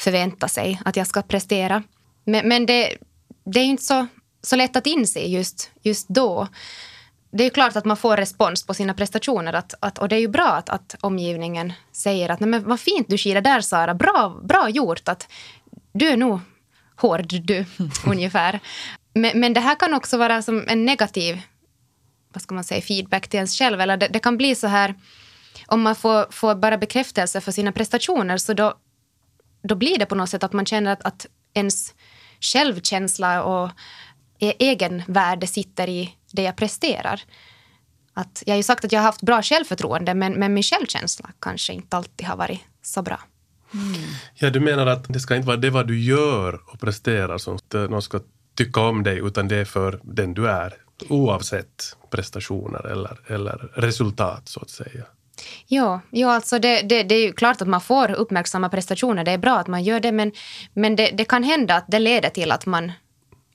förväntar 0.00 0.48
sig 0.48 0.80
att 0.84 0.96
jag 0.96 1.06
ska 1.06 1.22
prestera. 1.22 1.82
Men, 2.24 2.48
men 2.48 2.66
det, 2.66 2.96
det 3.44 3.60
är 3.60 3.64
ju 3.64 3.70
inte 3.70 3.82
så, 3.82 4.06
så 4.42 4.56
lätt 4.56 4.76
att 4.76 4.86
inse 4.86 5.20
just, 5.20 5.70
just 5.82 6.08
då. 6.08 6.48
Det 7.32 7.44
är 7.44 7.50
klart 7.50 7.76
att 7.76 7.84
man 7.84 7.96
får 7.96 8.16
respons 8.16 8.66
på 8.66 8.74
sina 8.74 8.94
prestationer 8.94 9.52
att, 9.52 9.74
att, 9.80 9.98
och 9.98 10.08
det 10.08 10.16
är 10.16 10.20
ju 10.20 10.28
bra 10.28 10.48
att, 10.48 10.68
att 10.68 10.96
omgivningen 11.00 11.72
säger 11.92 12.28
att 12.28 12.40
Nej, 12.40 12.48
men 12.48 12.64
vad 12.64 12.80
fint 12.80 13.08
du 13.08 13.18
skidar 13.18 13.40
där 13.40 13.60
Sara, 13.60 13.94
bra, 13.94 14.40
bra 14.42 14.68
gjort. 14.68 15.08
Att 15.08 15.32
du 15.92 16.08
är 16.08 16.16
nog 16.16 16.40
hård 16.96 17.26
du, 17.42 17.64
ungefär. 18.06 18.60
Men, 19.14 19.40
men 19.40 19.52
det 19.52 19.60
här 19.60 19.74
kan 19.74 19.94
också 19.94 20.16
vara 20.16 20.42
som 20.42 20.64
en 20.68 20.84
negativ 20.84 21.40
vad 22.32 22.42
ska 22.42 22.54
man 22.54 22.64
säga, 22.64 22.82
feedback 22.82 23.28
till 23.28 23.36
ens 23.36 23.58
själv. 23.58 23.80
Eller 23.80 23.96
det, 23.96 24.08
det 24.08 24.18
kan 24.18 24.36
bli 24.36 24.54
så 24.54 24.66
här, 24.66 24.94
om 25.66 25.80
man 25.82 25.96
får, 25.96 26.32
får 26.32 26.54
bara 26.54 26.78
bekräftelse 26.78 27.40
för 27.40 27.52
sina 27.52 27.72
prestationer 27.72 28.36
så 28.36 28.52
då, 28.52 28.74
då 29.62 29.74
blir 29.74 29.98
det 29.98 30.06
på 30.06 30.14
något 30.14 30.30
sätt 30.30 30.44
att 30.44 30.52
man 30.52 30.66
känner 30.66 30.92
att, 30.92 31.04
att 31.04 31.26
ens 31.54 31.94
självkänsla 32.40 33.42
och 33.42 33.70
e-, 34.38 34.54
egenvärde 34.58 35.46
sitter 35.46 35.88
i 35.88 36.14
det 36.32 36.42
jag 36.42 36.56
presterar. 36.56 37.20
Att, 38.14 38.42
jag 38.46 38.52
har 38.52 38.56
ju 38.56 38.62
sagt 38.62 38.84
att 38.84 38.92
jag 38.92 39.00
har 39.00 39.04
haft 39.04 39.22
bra 39.22 39.42
självförtroende 39.42 40.14
men, 40.14 40.32
men 40.32 40.54
min 40.54 40.62
självkänsla 40.62 41.30
kanske 41.38 41.72
inte 41.72 41.96
alltid 41.96 42.26
har 42.26 42.36
varit 42.36 42.60
så 42.82 43.02
bra. 43.02 43.20
Mm. 43.74 44.00
Ja, 44.34 44.50
du 44.50 44.60
menar 44.60 44.86
att 44.86 45.04
det 45.08 45.20
ska 45.20 45.36
inte 45.36 45.46
vara 45.46 45.56
det 45.56 45.70
vad 45.70 45.86
du 45.86 46.00
gör 46.00 46.60
och 46.72 46.80
presterar 46.80 47.38
som 47.38 47.58
någon 47.72 48.02
ska 48.02 48.20
tycka 48.54 48.80
om 48.80 49.02
dig, 49.02 49.18
utan 49.18 49.48
det 49.48 49.56
är 49.56 49.64
för 49.64 50.00
den 50.02 50.34
du 50.34 50.48
är, 50.48 50.74
oavsett 51.08 51.96
prestationer 52.10 52.86
eller, 52.86 53.20
eller 53.26 53.70
resultat, 53.74 54.48
så 54.48 54.60
att 54.60 54.70
säga. 54.70 55.04
Ja, 55.66 56.00
ja 56.10 56.32
alltså 56.32 56.58
det, 56.58 56.82
det, 56.82 57.02
det 57.02 57.14
är 57.14 57.26
ju 57.26 57.32
klart 57.32 57.62
att 57.62 57.68
man 57.68 57.80
får 57.80 58.10
uppmärksamma 58.10 58.68
prestationer. 58.68 59.24
Det 59.24 59.30
är 59.30 59.38
bra 59.38 59.58
att 59.58 59.66
man 59.66 59.82
gör 59.82 60.00
det, 60.00 60.12
men, 60.12 60.32
men 60.72 60.96
det, 60.96 61.10
det 61.10 61.24
kan 61.24 61.42
hända 61.42 61.74
att 61.74 61.84
det 61.88 61.98
leder 61.98 62.28
till 62.28 62.52
att 62.52 62.66
man, 62.66 62.92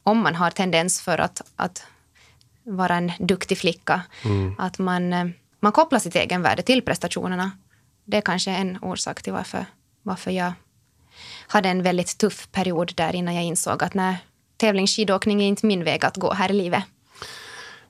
om 0.04 0.18
man 0.18 0.36
har 0.36 0.52
tendens 0.52 1.02
för 1.02 1.18
att, 1.18 1.42
att 1.56 1.88
vara 2.64 2.96
en 2.96 3.12
duktig 3.20 3.58
flicka, 3.58 4.02
att 4.58 4.80
man, 4.80 5.14
eh, 5.14 5.26
man 5.60 5.72
kopplar 5.72 6.00
sitt 6.00 6.16
egenvärde 6.16 6.62
till 6.62 6.82
prestationerna. 6.82 7.52
Det 8.06 8.18
är 8.18 8.22
kanske 8.22 8.52
en 8.52 8.78
orsak 8.82 9.22
till 9.22 9.34
varför, 9.34 9.66
varför 10.02 10.32
jag 10.32 10.54
hade 11.48 11.70
en 11.70 11.84
väldigt 11.84 12.18
tuff 12.18 12.52
period 12.52 12.92
där 12.96 13.16
innan 13.16 13.36
jag 13.36 13.44
insåg 13.44 13.84
att 13.84 13.94
nej, 13.94 14.18
tävlingsskidåkning 14.58 15.42
är 15.42 15.48
inte 15.48 15.66
min 15.66 15.84
väg 15.84 16.06
att 16.06 16.18
gå 16.18 16.34
här 16.34 16.50
i 16.50 16.54
livet. 16.54 16.84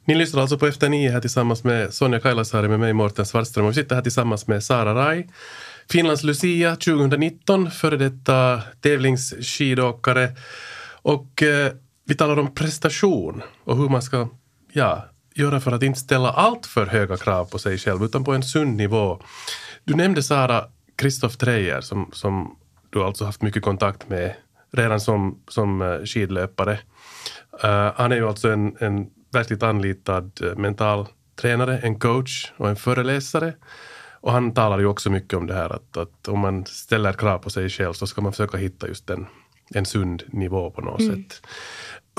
Ni 0.07 0.15
lyssnar 0.15 0.41
alltså 0.41 0.57
på 0.57 0.67
Efter 0.67 0.89
nio 0.89 1.11
här 1.11 1.21
tillsammans 1.21 1.63
med 1.63 1.93
Sonja 1.93 2.19
Kailasari 2.19 2.67
med 2.67 2.79
mig 2.79 2.93
Mårten 2.93 3.25
Svartström 3.25 3.65
och 3.65 3.71
vi 3.71 3.75
sitter 3.75 3.95
här 3.95 4.01
tillsammans 4.01 4.47
med 4.47 4.63
Sara 4.63 4.95
Rai, 4.95 5.29
Finlands 5.89 6.23
Lucia 6.23 6.75
2019, 6.75 7.71
före 7.71 7.97
detta 7.97 8.61
tävlingsskidåkare. 8.81 10.29
Och 11.01 11.43
eh, 11.43 11.71
vi 12.07 12.15
talar 12.15 12.39
om 12.39 12.53
prestation 12.53 13.41
och 13.63 13.77
hur 13.77 13.89
man 13.89 14.01
ska 14.01 14.29
ja, 14.73 15.05
göra 15.35 15.59
för 15.59 15.71
att 15.71 15.83
inte 15.83 15.99
ställa 15.99 16.29
allt 16.29 16.65
för 16.65 16.85
höga 16.85 17.17
krav 17.17 17.45
på 17.45 17.59
sig 17.59 17.77
själv 17.77 18.03
utan 18.03 18.23
på 18.23 18.33
en 18.33 18.43
sund 18.43 18.77
nivå. 18.77 19.21
Du 19.83 19.93
nämnde 19.93 20.23
Sara 20.23 20.65
Kristoff 20.95 21.37
Treijer 21.37 21.81
som, 21.81 22.09
som 22.13 22.57
du 22.89 23.03
alltså 23.03 23.25
haft 23.25 23.41
mycket 23.41 23.63
kontakt 23.63 24.09
med 24.09 24.33
redan 24.71 24.99
som, 24.99 25.39
som 25.47 25.81
eh, 25.81 26.05
skidlöpare. 26.05 26.79
Uh, 27.63 27.91
han 27.95 28.11
är 28.11 28.15
ju 28.15 28.27
alltså 28.27 28.51
en, 28.51 28.75
en 28.79 29.07
verkligt 29.35 29.63
anlitad 29.63 30.31
eh, 30.43 30.55
mental 30.55 31.07
tränare, 31.35 31.77
en 31.77 31.99
coach 31.99 32.51
och 32.57 32.69
en 32.69 32.75
föreläsare. 32.75 33.53
Och 34.21 34.31
han 34.31 34.53
talar 34.53 34.79
ju 34.79 34.85
också 34.85 35.09
mycket 35.09 35.33
om 35.33 35.47
det 35.47 35.53
här 35.53 35.69
att, 35.69 35.97
att 35.97 36.27
om 36.27 36.39
man 36.39 36.65
ställer 36.65 37.13
krav 37.13 37.39
på 37.39 37.49
sig 37.49 37.69
själv 37.69 37.93
så 37.93 38.07
ska 38.07 38.21
man 38.21 38.31
försöka 38.31 38.57
hitta 38.57 38.87
just 38.87 39.09
en, 39.09 39.27
en 39.69 39.85
sund 39.85 40.23
nivå 40.27 40.71
på 40.71 40.81
något 40.81 41.05
sätt. 41.05 41.47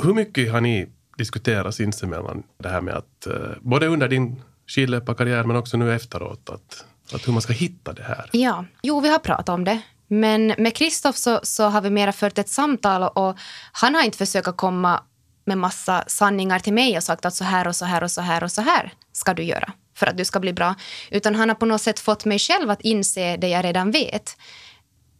Hur 0.02 0.14
mycket 0.14 0.52
har 0.52 0.60
ni 0.60 0.88
diskuterat 1.18 1.74
sinsemellan 1.74 2.42
det 2.58 2.68
här 2.68 2.80
med 2.80 2.94
att, 2.94 3.26
eh, 3.26 3.34
både 3.60 3.86
under 3.86 4.08
din 4.08 4.42
skidlöparkarriär 4.66 5.44
men 5.44 5.56
också 5.56 5.76
nu 5.76 5.94
efteråt, 5.94 6.50
att, 6.50 6.84
att 7.12 7.28
hur 7.28 7.32
man 7.32 7.42
ska 7.42 7.52
hitta 7.52 7.92
det 7.92 8.02
här? 8.02 8.30
Ja, 8.32 8.64
jo, 8.82 9.00
vi 9.00 9.08
har 9.08 9.18
pratat 9.18 9.48
om 9.48 9.64
det. 9.64 9.80
Men 10.08 10.46
med 10.58 10.76
Kristoff 10.76 11.16
så, 11.16 11.40
så 11.42 11.64
har 11.64 11.80
vi 11.80 11.90
mera 11.90 12.12
fört 12.12 12.38
ett 12.38 12.48
samtal 12.48 13.02
och 13.02 13.38
han 13.72 13.94
har 13.94 14.02
inte 14.02 14.18
försökt 14.18 14.56
komma 14.56 15.02
med 15.46 15.58
massa 15.58 16.04
sanningar 16.06 16.58
till 16.58 16.72
mig 16.72 16.96
och 16.96 17.02
sagt 17.02 17.24
att 17.24 17.34
så 17.34 17.44
här 17.44 17.68
och 17.68 17.76
så 17.76 17.84
här 17.84 18.02
och 18.02 18.10
så 18.10 18.20
här 18.20 18.44
och 18.44 18.52
så 18.52 18.62
här 18.62 18.92
ska 19.12 19.34
du 19.34 19.42
göra 19.42 19.72
för 19.96 20.06
att 20.06 20.16
du 20.16 20.24
ska 20.24 20.40
bli 20.40 20.52
bra. 20.52 20.74
Utan 21.10 21.34
han 21.34 21.48
har 21.48 21.56
på 21.56 21.66
något 21.66 21.82
sätt 21.82 22.00
fått 22.00 22.24
mig 22.24 22.38
själv 22.38 22.70
att 22.70 22.80
inse 22.80 23.36
det 23.36 23.48
jag 23.48 23.64
redan 23.64 23.90
vet. 23.90 24.36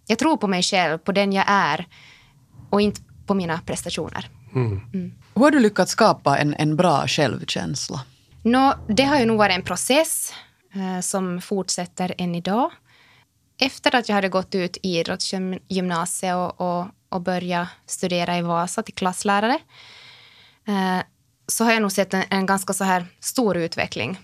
Jag 0.07 0.19
tror 0.19 0.37
på 0.37 0.49
mig 0.49 0.63
själv, 0.63 0.99
på 0.99 1.13
den 1.13 1.33
jag 1.33 1.45
är 1.49 1.87
och 2.71 2.81
inte 2.81 3.01
på 3.27 3.35
mina 3.35 3.61
prestationer. 3.67 4.31
Hur 5.35 5.43
har 5.43 5.51
du 5.51 5.59
lyckats 5.59 5.93
skapa 5.93 6.39
en, 6.39 6.55
en 6.55 6.77
bra 6.77 7.07
självkänsla? 7.07 8.01
Nå, 8.43 8.75
det 8.89 9.03
har 9.03 9.19
ju 9.19 9.25
nog 9.25 9.39
varit 9.39 9.57
en 9.57 9.63
process 9.63 10.33
eh, 10.75 11.01
som 11.01 11.41
fortsätter 11.41 12.15
än 12.19 12.35
idag. 12.35 12.71
Efter 13.61 13.97
att 13.97 14.09
jag 14.09 14.17
hade 14.17 14.29
gått 14.29 14.55
ut 14.55 14.77
idrottsgymnasiet 14.83 16.35
och, 16.35 16.61
och, 16.61 16.87
och 17.09 17.21
börjat 17.21 17.69
studera 17.87 18.39
i 18.39 18.43
Vasa 18.43 18.83
till 18.83 18.95
klasslärare 18.95 19.55
eh, 19.55 19.59
Eh, 20.67 21.03
så 21.47 21.65
har 21.65 21.73
jag 21.73 21.83
nog 21.83 21.93
sett 21.93 22.15
en, 22.15 22.25
en 22.31 22.47
ganska 22.47 22.73
så 22.73 22.85
här 22.85 23.07
stor 23.21 23.57
utveckling. 23.57 24.19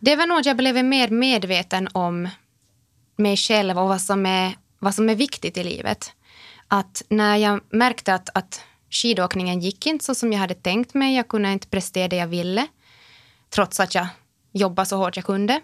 Det 0.00 0.16
var 0.16 0.26
nog 0.26 0.38
att 0.38 0.46
jag 0.46 0.56
blev 0.56 0.84
mer 0.84 1.08
medveten 1.08 1.88
om 1.92 2.28
mig 3.16 3.36
själv 3.36 3.78
och 3.78 3.88
vad 3.88 4.00
som 4.00 4.26
är, 4.26 4.56
vad 4.78 4.94
som 4.94 5.08
är 5.08 5.14
viktigt 5.14 5.56
i 5.56 5.64
livet. 5.64 6.12
Att 6.68 7.02
när 7.08 7.36
jag 7.36 7.60
märkte 7.70 8.14
att, 8.14 8.28
att 8.34 8.64
skidåkningen 8.90 9.60
gick 9.60 9.86
inte 9.86 10.04
så 10.04 10.14
som 10.14 10.32
jag 10.32 10.40
hade 10.40 10.54
tänkt 10.54 10.94
mig, 10.94 11.16
jag 11.16 11.28
kunde 11.28 11.52
inte 11.52 11.68
prestera 11.68 12.08
det 12.08 12.16
jag 12.16 12.26
ville 12.26 12.66
trots 13.50 13.80
att 13.80 13.94
jag 13.94 14.06
jobbade 14.52 14.86
så 14.86 14.96
hårt 14.96 15.16
jag 15.16 15.24
kunde. 15.24 15.60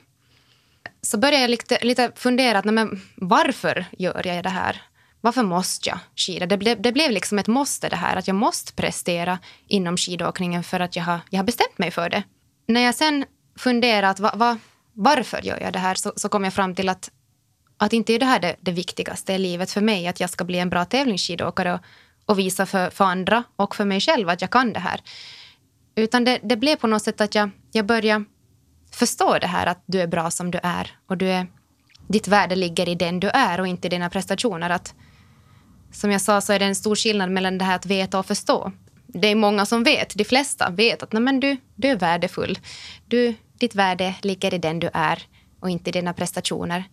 Så 1.02 1.18
började 1.18 1.40
jag 1.40 1.50
lite, 1.50 1.78
lite 1.83 2.12
fundera, 2.16 2.59
att, 2.59 2.64
nej, 2.64 2.74
men 2.74 3.02
varför 3.16 3.85
gör 3.98 4.26
jag 4.26 4.44
det 4.44 4.50
här? 4.50 4.83
Varför 5.24 5.42
måste 5.42 5.88
jag 5.88 5.98
skida? 6.16 6.46
Det 6.46 6.56
blev, 6.56 6.82
det 6.82 6.92
blev 6.92 7.10
liksom 7.10 7.38
ett 7.38 7.46
måste 7.46 7.88
det 7.88 7.96
här, 7.96 8.16
att 8.16 8.26
jag 8.26 8.34
måste 8.34 8.72
prestera 8.72 9.38
inom 9.68 9.96
skidåkningen 9.96 10.64
för 10.64 10.80
att 10.80 10.96
jag 10.96 11.04
har, 11.04 11.20
jag 11.30 11.38
har 11.38 11.44
bestämt 11.44 11.78
mig 11.78 11.90
för 11.90 12.10
det. 12.10 12.22
När 12.66 12.80
jag 12.80 12.94
sen 12.94 13.24
funderade 13.58 14.08
att 14.08 14.20
va, 14.20 14.32
va, 14.34 14.58
varför 14.92 15.40
gör 15.42 15.60
jag 15.60 15.72
det 15.72 15.78
här 15.78 15.94
så, 15.94 16.12
så 16.16 16.28
kom 16.28 16.44
jag 16.44 16.54
fram 16.54 16.74
till 16.74 16.88
att, 16.88 17.10
att 17.76 17.92
inte 17.92 18.12
är 18.12 18.18
det 18.18 18.26
här 18.26 18.40
det, 18.40 18.56
det 18.60 18.72
viktigaste 18.72 19.32
i 19.32 19.38
livet 19.38 19.70
för 19.70 19.80
mig, 19.80 20.06
att 20.06 20.20
jag 20.20 20.30
ska 20.30 20.44
bli 20.44 20.58
en 20.58 20.70
bra 20.70 20.84
tävlingsskidåkare 20.84 21.72
och, 21.72 21.80
och 22.26 22.38
visa 22.38 22.66
för, 22.66 22.90
för 22.90 23.04
andra 23.04 23.44
och 23.56 23.76
för 23.76 23.84
mig 23.84 24.00
själv 24.00 24.28
att 24.28 24.40
jag 24.40 24.50
kan 24.50 24.72
det 24.72 24.80
här. 24.80 25.00
Utan 25.94 26.24
det, 26.24 26.40
det 26.42 26.56
blev 26.56 26.76
på 26.76 26.87
något 26.87 27.02
sätt 27.02 27.20
att 27.20 27.34
jag, 27.34 27.50
jag 27.72 27.87
började 27.87 28.24
förstå 28.92 29.38
det 29.38 29.46
här 29.46 29.66
att 29.66 29.82
du 29.87 30.00
är 30.00 30.06
bra 30.06 30.30
som 30.30 30.50
du 30.50 30.60
är 30.62 30.98
och 31.06 31.16
du 31.16 31.30
är, 31.30 31.46
ditt 32.08 32.28
värde 32.28 32.56
ligger 32.56 32.88
i 32.88 32.94
den 32.94 33.20
du 33.20 33.28
är 33.28 33.60
och 33.60 33.66
inte 33.66 33.87
i 33.87 33.90
dina 33.90 34.10
prestationer. 34.10 34.70
Att, 34.70 34.94
som 35.94 36.11
jag 36.11 36.20
sa 36.20 36.40
så 36.40 36.52
är 36.52 36.59
det 36.59 36.64
en 36.64 36.74
stor 36.74 36.96
skillnad 36.96 37.30
mellan 37.30 37.59
det 37.59 37.64
här 37.64 37.76
att 37.76 37.87
veta 37.87 38.18
och 38.18 38.26
förstå. 38.26 38.72
Det 39.07 39.28
är 39.28 39.35
många 39.35 39.66
som 39.66 39.85
vet, 39.85 40.14
de 40.14 40.24
flesta 40.24 40.70
vet 40.70 41.02
att 41.02 41.12
nej 41.12 41.22
men 41.22 41.40
du, 41.40 41.57
du 41.74 41.88
är 41.88 41.96
värdefull. 41.96 42.59
Du, 43.07 43.35
ditt 43.59 43.74
värde 43.74 44.14
ligger 44.22 44.54
i 44.54 44.59
den 44.59 44.78
du 44.78 44.90
är 44.92 45.22
och 45.61 45.70
inte 45.70 45.90
i 45.90 45.92
dina 45.92 46.12
prestationer. 46.12 46.85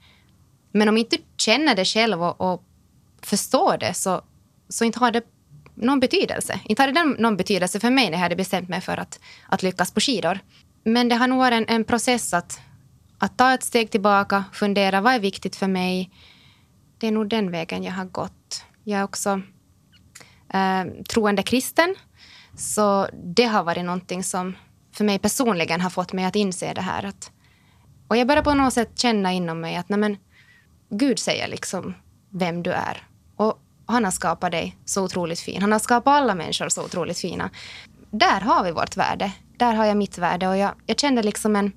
Men 0.71 0.89
om 0.89 0.97
inte 0.97 1.17
du 1.17 1.23
känner 1.37 1.75
det 1.75 1.85
själv 1.85 2.23
och, 2.23 2.41
och 2.41 2.63
förstår 3.21 3.77
det 3.77 3.93
så, 3.93 4.21
så 4.69 4.85
inte 4.85 4.99
har 4.99 5.11
det 5.11 5.23
någon 5.75 5.99
betydelse. 5.99 6.59
Inte 6.65 6.81
hade 6.81 6.93
det 6.93 7.03
någon 7.03 7.37
betydelse 7.37 7.79
för 7.79 7.89
mig 7.89 8.05
när 8.05 8.17
jag 8.17 8.23
hade 8.23 8.35
bestämt 8.35 8.69
mig 8.69 8.81
för 8.81 8.97
att, 8.97 9.19
att 9.47 9.63
lyckas 9.63 9.91
på 9.91 9.99
skidor. 9.99 10.39
Men 10.83 11.09
det 11.09 11.15
har 11.15 11.27
nog 11.27 11.39
varit 11.39 11.57
en, 11.57 11.75
en 11.75 11.83
process 11.83 12.33
att, 12.33 12.59
att 13.17 13.37
ta 13.37 13.53
ett 13.53 13.63
steg 13.63 13.91
tillbaka, 13.91 14.43
fundera 14.53 15.01
vad 15.01 15.13
är 15.13 15.19
viktigt 15.19 15.55
för 15.55 15.67
mig. 15.67 16.11
Det 16.97 17.07
är 17.07 17.11
nog 17.11 17.29
den 17.29 17.51
vägen 17.51 17.83
jag 17.83 17.93
har 17.93 18.05
gått. 18.05 18.65
Jag 18.83 18.99
är 18.99 19.03
också 19.03 19.41
eh, 20.53 21.03
troende 21.09 21.43
kristen. 21.43 21.95
Så 22.57 23.07
det 23.13 23.45
har 23.45 23.63
varit 23.63 23.85
någonting 23.85 24.23
som 24.23 24.55
för 24.91 25.03
mig 25.03 25.19
personligen 25.19 25.81
har 25.81 25.89
fått 25.89 26.13
mig 26.13 26.25
att 26.25 26.35
inse 26.35 26.73
det 26.73 26.81
här. 26.81 27.05
Att, 27.05 27.31
och 28.07 28.17
jag 28.17 28.27
börjar 28.27 28.43
på 28.43 28.53
något 28.53 28.73
sätt 28.73 28.99
känna 28.99 29.31
inom 29.33 29.61
mig 29.61 29.75
att 29.75 29.89
nej 29.89 29.99
men, 29.99 30.17
Gud 30.89 31.19
säger 31.19 31.47
liksom 31.47 31.93
vem 32.29 32.63
du 32.63 32.71
är. 32.71 33.07
Och 33.35 33.59
han 33.85 34.03
har 34.03 34.11
skapat 34.11 34.51
dig 34.51 34.77
så 34.85 35.03
otroligt 35.03 35.39
fin. 35.39 35.61
Han 35.61 35.71
har 35.71 35.79
skapat 35.79 36.11
alla 36.11 36.35
människor 36.35 36.69
så 36.69 36.85
otroligt 36.85 37.17
fina. 37.17 37.49
Där 38.11 38.41
har 38.41 38.63
vi 38.63 38.71
vårt 38.71 38.97
värde. 38.97 39.31
Där 39.57 39.73
har 39.73 39.85
jag 39.85 39.97
mitt 39.97 40.17
värde. 40.17 40.47
Och 40.47 40.57
jag, 40.57 40.71
jag 40.85 40.99
kände 40.99 41.23
liksom 41.23 41.55
en, 41.55 41.71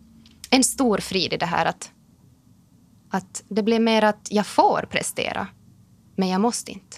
en 0.50 0.64
stor 0.64 0.98
frid 0.98 1.32
i 1.32 1.36
det 1.36 1.46
här. 1.46 1.66
Att, 1.66 1.90
att 3.10 3.42
det 3.48 3.62
blev 3.62 3.80
mer 3.80 4.02
att 4.02 4.28
jag 4.30 4.46
får 4.46 4.86
prestera, 4.90 5.46
men 6.16 6.28
jag 6.28 6.40
måste 6.40 6.70
inte. 6.70 6.96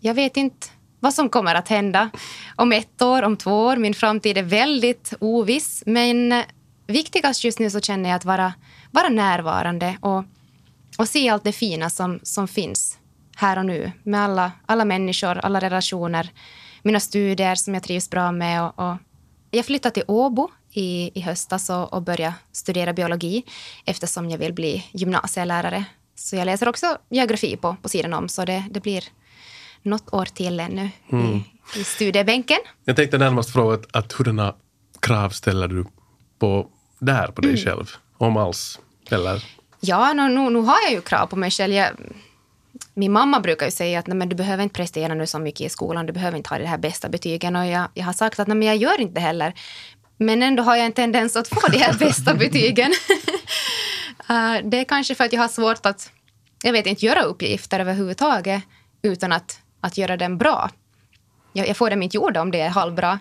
Jag 0.00 0.14
vet 0.14 0.36
inte 0.36 0.66
vad 1.00 1.14
som 1.14 1.28
kommer 1.28 1.54
att 1.54 1.68
hända 1.68 2.10
om 2.56 2.72
ett 2.72 3.02
år, 3.02 3.22
om 3.22 3.36
två 3.36 3.64
år. 3.64 3.76
Min 3.76 3.94
framtid 3.94 4.38
är 4.38 4.42
väldigt 4.42 5.14
oviss. 5.20 5.82
Men 5.86 6.32
eh, 6.32 6.44
viktigast 6.86 7.44
just 7.44 7.58
nu 7.58 7.70
så 7.70 7.80
känner 7.80 8.10
jag 8.10 8.16
att 8.16 8.24
vara, 8.24 8.52
vara 8.90 9.08
närvarande 9.08 9.98
och, 10.00 10.24
och 10.98 11.08
se 11.08 11.28
allt 11.28 11.44
det 11.44 11.52
fina 11.52 11.90
som, 11.90 12.20
som 12.22 12.48
finns 12.48 12.98
här 13.36 13.58
och 13.58 13.66
nu 13.66 13.92
med 14.02 14.20
alla, 14.20 14.52
alla 14.66 14.84
människor, 14.84 15.38
alla 15.38 15.60
relationer, 15.60 16.30
mina 16.82 17.00
studier 17.00 17.54
som 17.54 17.74
jag 17.74 17.82
trivs 17.82 18.10
bra 18.10 18.32
med. 18.32 18.62
Och, 18.62 18.78
och 18.78 18.96
jag 19.50 19.66
flyttade 19.66 19.94
till 19.94 20.04
Åbo 20.06 20.50
i, 20.70 21.10
i 21.14 21.20
höstas 21.20 21.70
och, 21.70 21.92
och 21.92 22.02
började 22.02 22.34
studera 22.52 22.92
biologi 22.92 23.44
eftersom 23.84 24.30
jag 24.30 24.38
vill 24.38 24.52
bli 24.52 24.84
gymnasielärare. 24.92 25.84
Så 26.18 26.36
jag 26.36 26.46
läser 26.46 26.68
också 26.68 26.98
geografi 27.10 27.56
på, 27.56 27.76
på 27.82 27.88
sidan 27.88 28.12
om, 28.14 28.28
så 28.28 28.44
det, 28.44 28.64
det 28.70 28.80
blir 28.80 29.04
något 29.82 30.12
år 30.14 30.24
till 30.24 30.60
ännu 30.60 30.90
Mm. 31.12 31.36
i, 31.36 31.44
i 31.80 31.84
studiebänken. 31.84 32.58
Jag 32.84 32.96
tänkte 32.96 33.18
närmast 33.18 33.52
fråga 33.52 33.74
att, 33.74 33.96
att 33.96 34.12
hurdana 34.12 34.54
krav 35.00 35.30
ställer 35.30 35.68
du 35.68 35.84
på 36.38 36.66
där 36.98 37.26
på 37.28 37.40
dig 37.40 37.56
själv? 37.64 37.90
Om 38.18 38.36
alls? 38.36 38.78
Eller? 39.10 39.44
Ja, 39.80 40.12
nu, 40.12 40.28
nu, 40.28 40.50
nu 40.50 40.58
har 40.58 40.76
jag 40.82 40.92
ju 40.92 41.00
krav 41.00 41.26
på 41.26 41.36
mig 41.36 41.50
själv. 41.50 41.74
Jag, 41.74 41.88
min 42.94 43.12
mamma 43.12 43.40
brukar 43.40 43.66
ju 43.66 43.72
säga 43.72 43.98
att 43.98 44.06
nej, 44.06 44.16
men 44.16 44.28
du 44.28 44.36
behöver 44.36 44.62
inte 44.62 44.74
prestera 44.74 45.14
nu 45.14 45.26
så 45.26 45.38
mycket 45.38 45.60
i 45.60 45.68
skolan, 45.68 46.06
du 46.06 46.12
behöver 46.12 46.36
inte 46.38 46.50
ha 46.50 46.58
de 46.58 46.66
här 46.66 46.78
bästa 46.78 47.08
betygen. 47.08 47.56
Och 47.56 47.66
jag, 47.66 47.88
jag 47.94 48.04
har 48.04 48.12
sagt 48.12 48.40
att 48.40 48.48
nej, 48.48 48.56
men 48.56 48.68
jag 48.68 48.76
gör 48.76 49.00
inte 49.00 49.14
det 49.14 49.20
heller. 49.20 49.54
Men 50.16 50.42
ändå 50.42 50.62
har 50.62 50.76
jag 50.76 50.86
en 50.86 50.92
tendens 50.92 51.36
att 51.36 51.48
få 51.48 51.68
de 51.68 51.78
här 51.78 51.98
bästa 51.98 52.34
betygen. 52.34 52.92
Eh, 54.28 54.56
det 54.64 54.80
är 54.80 54.84
kanske 54.84 55.14
för 55.14 55.24
att 55.24 55.32
jag 55.32 55.40
har 55.40 55.48
svårt 55.48 55.86
att, 55.86 56.12
jag 56.62 56.72
vet 56.72 56.86
inte, 56.86 57.06
göra 57.06 57.22
uppgifter 57.22 57.80
överhuvudtaget 57.80 58.62
utan 59.02 59.32
att, 59.32 59.60
att 59.80 59.98
göra 59.98 60.16
den 60.16 60.38
bra. 60.38 60.70
Jag, 61.52 61.68
jag 61.68 61.76
får 61.76 61.90
dem 61.90 62.02
inte 62.02 62.16
gjorda 62.16 62.42
om 62.42 62.50
det 62.50 62.60
är 62.60 62.68
halvbra. 62.68 63.20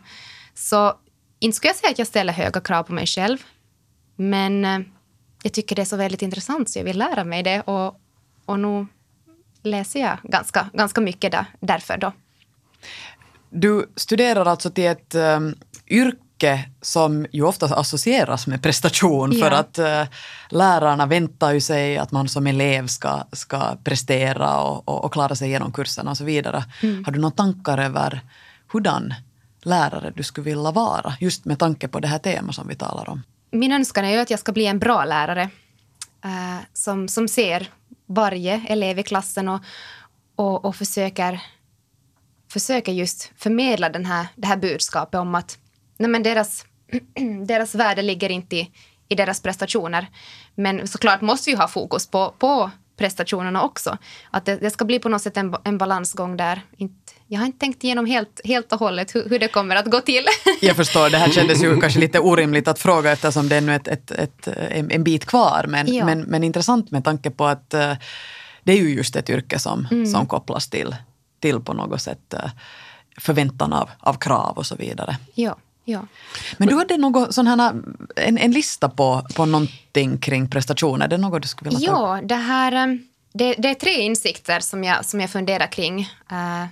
Så 0.53 0.93
inte 1.39 1.55
skulle 1.57 1.69
jag 1.69 1.77
säga 1.77 1.91
att 1.91 1.99
jag 1.99 2.07
ställer 2.07 2.33
höga 2.33 2.61
krav 2.61 2.83
på 2.83 2.93
mig 2.93 3.05
själv. 3.07 3.37
Men 4.15 4.65
eh, 4.65 4.79
jag 5.43 5.53
tycker 5.53 5.75
det 5.75 5.81
är 5.81 5.85
så 5.85 5.97
väldigt 5.97 6.21
intressant 6.21 6.69
så 6.69 6.79
jag 6.79 6.83
vill 6.83 6.97
lära 6.97 7.23
mig 7.23 7.43
det. 7.43 7.61
Och, 7.61 7.99
och 8.45 8.59
nu 8.59 8.87
läser 9.63 9.99
jag 9.99 10.17
ganska, 10.23 10.69
ganska 10.73 11.01
mycket 11.01 11.31
där, 11.31 11.45
därför. 11.59 11.97
Då. 11.97 12.13
Du 13.49 13.89
studerar 13.95 14.45
alltså 14.45 14.69
till 14.69 14.85
ett 14.85 15.15
um, 15.15 15.55
yrke 15.87 16.17
som 16.81 17.25
ju 17.31 17.43
ofta 17.43 17.65
associeras 17.65 18.47
med 18.47 18.63
prestation 18.63 19.31
Ja. 19.31 19.45
för 19.45 19.51
att 19.51 19.79
uh, 19.79 20.13
lärarna 20.49 21.05
väntar 21.05 21.53
ju 21.53 21.61
sig 21.61 21.97
att 21.97 22.11
man 22.11 22.29
som 22.29 22.47
elev 22.47 22.87
ska, 22.87 23.23
ska 23.31 23.77
prestera 23.83 24.59
och, 24.61 24.89
och, 24.89 25.05
och 25.05 25.13
klara 25.13 25.35
sig 25.35 25.47
igenom 25.47 25.71
kurserna 25.71 26.11
och 26.11 26.17
så 26.17 26.23
vidare. 26.23 26.63
Har 27.05 27.11
du 27.11 27.19
några 27.19 27.35
tankar 27.35 27.77
över 27.77 28.21
hurdan 28.71 29.13
lärare 29.61 30.11
du 30.15 30.23
skulle 30.23 30.45
vilja 30.45 30.71
vara 30.71 31.13
just 31.19 31.45
med 31.45 31.59
tanke 31.59 31.87
på 31.87 31.99
det 31.99 32.07
här 32.07 32.19
temat 32.19 32.55
som 32.55 32.67
vi 32.67 32.75
talar 32.75 33.09
om? 33.09 33.23
Min 33.51 33.71
önskan 33.71 34.05
är 34.05 34.11
ju 34.11 34.17
att 34.17 34.29
jag 34.29 34.39
ska 34.39 34.51
bli 34.51 34.65
en 34.65 34.79
bra 34.79 35.05
lärare 35.05 35.49
eh, 36.23 36.57
som, 36.73 37.07
som 37.07 37.27
ser 37.27 37.69
varje 38.05 38.61
elev 38.67 38.99
i 38.99 39.03
klassen 39.03 39.47
och, 39.47 39.61
och, 40.35 40.65
och 40.65 40.75
försöker, 40.75 41.41
försöker 42.51 42.91
just 42.91 43.31
förmedla 43.37 43.89
den 43.89 44.05
här, 44.05 44.27
det 44.35 44.47
här 44.47 44.57
budskapet 44.57 45.19
om 45.19 45.35
att 45.35 45.57
nej 45.99 46.09
men 46.09 46.23
deras, 46.23 46.65
deras 47.47 47.75
värde 47.75 48.01
ligger 48.01 48.29
inte 48.29 48.55
i, 48.55 48.71
i 49.09 49.15
deras 49.15 49.41
prestationer. 49.41 50.07
Men 50.55 50.87
såklart 50.87 51.21
måste 51.21 51.49
vi 51.49 51.55
ha 51.55 51.67
fokus 51.67 52.07
på, 52.07 52.33
på 52.39 52.71
prestationerna 52.97 53.63
också. 53.63 53.97
Att 54.31 54.45
det, 54.45 54.55
det 54.55 54.69
ska 54.71 54.85
bli 54.85 54.99
på 54.99 55.09
något 55.09 55.21
sätt 55.21 55.37
en, 55.37 55.55
en 55.63 55.77
balansgång 55.77 56.37
där. 56.37 56.61
Inte, 56.77 57.13
jag 57.27 57.39
har 57.39 57.45
inte 57.45 57.59
tänkt 57.59 57.83
igenom 57.83 58.05
helt, 58.05 58.41
helt 58.45 58.73
och 58.73 58.79
hållet 58.79 59.15
hur, 59.15 59.29
hur 59.29 59.39
det 59.39 59.47
kommer 59.47 59.75
att 59.75 59.85
gå 59.85 60.01
till. 60.01 60.25
Jag 60.61 60.75
förstår, 60.75 61.09
det 61.09 61.17
här 61.17 61.31
kändes 61.31 61.63
ju 61.63 61.81
kanske 61.81 61.99
lite 61.99 62.19
orimligt 62.19 62.67
att 62.67 62.79
fråga 62.79 63.11
eftersom 63.11 63.49
det 63.49 63.55
är 63.55 63.61
nu 63.61 63.75
ett, 63.75 63.87
ett, 63.87 64.11
ett, 64.11 64.47
en, 64.47 64.91
en 64.91 65.03
bit 65.03 65.25
kvar. 65.25 65.65
Men, 65.67 65.93
Ja. 65.93 66.05
men, 66.05 66.21
men 66.21 66.43
intressant 66.43 66.91
med 66.91 67.03
tanke 67.03 67.29
på 67.31 67.45
att 67.45 67.73
eh, 67.73 67.93
det 68.63 68.71
är 68.71 68.77
ju 68.77 68.89
just 68.89 69.15
ett 69.15 69.29
yrke 69.29 69.59
som, 69.59 69.87
Mm. 69.91 70.05
som 70.05 70.25
kopplas 70.25 70.69
till, 70.69 70.95
till 71.39 71.59
på 71.59 71.73
något 71.73 72.01
sätt 72.01 72.33
eh, 72.33 72.49
förväntan 73.17 73.73
av, 73.73 73.89
av 73.99 74.13
krav 74.13 74.57
och 74.57 74.65
så 74.65 74.75
vidare. 74.75 75.17
ja, 75.35 75.55
ja. 75.87 76.07
Men 76.57 76.67
du 76.67 76.75
hade 76.75 76.97
något 76.97 77.33
sån 77.33 77.47
här, 77.47 77.73
en, 78.15 78.37
en 78.37 78.51
lista 78.51 78.89
på, 78.89 79.27
på 79.35 79.45
någonting 79.45 80.17
kring 80.17 80.49
prestationer. 80.49 81.05
Är 81.05 81.09
det 81.09 81.17
något 81.17 81.41
du 81.41 81.47
skulle 81.47 81.69
vilja 81.69 81.91
ta? 81.91 82.17
Ja, 82.17 82.21
det 82.23 82.35
här... 82.35 82.71
eh, 82.71 82.95
Det, 83.37 83.55
det 83.57 83.69
är 83.69 83.75
tre 83.75 84.01
insikter 84.01 84.59
som 84.59 84.83
jag, 84.83 85.05
som 85.05 85.19
jag 85.21 85.29
funderar 85.29 85.67
kring 85.71 86.01
eh, 86.31 86.65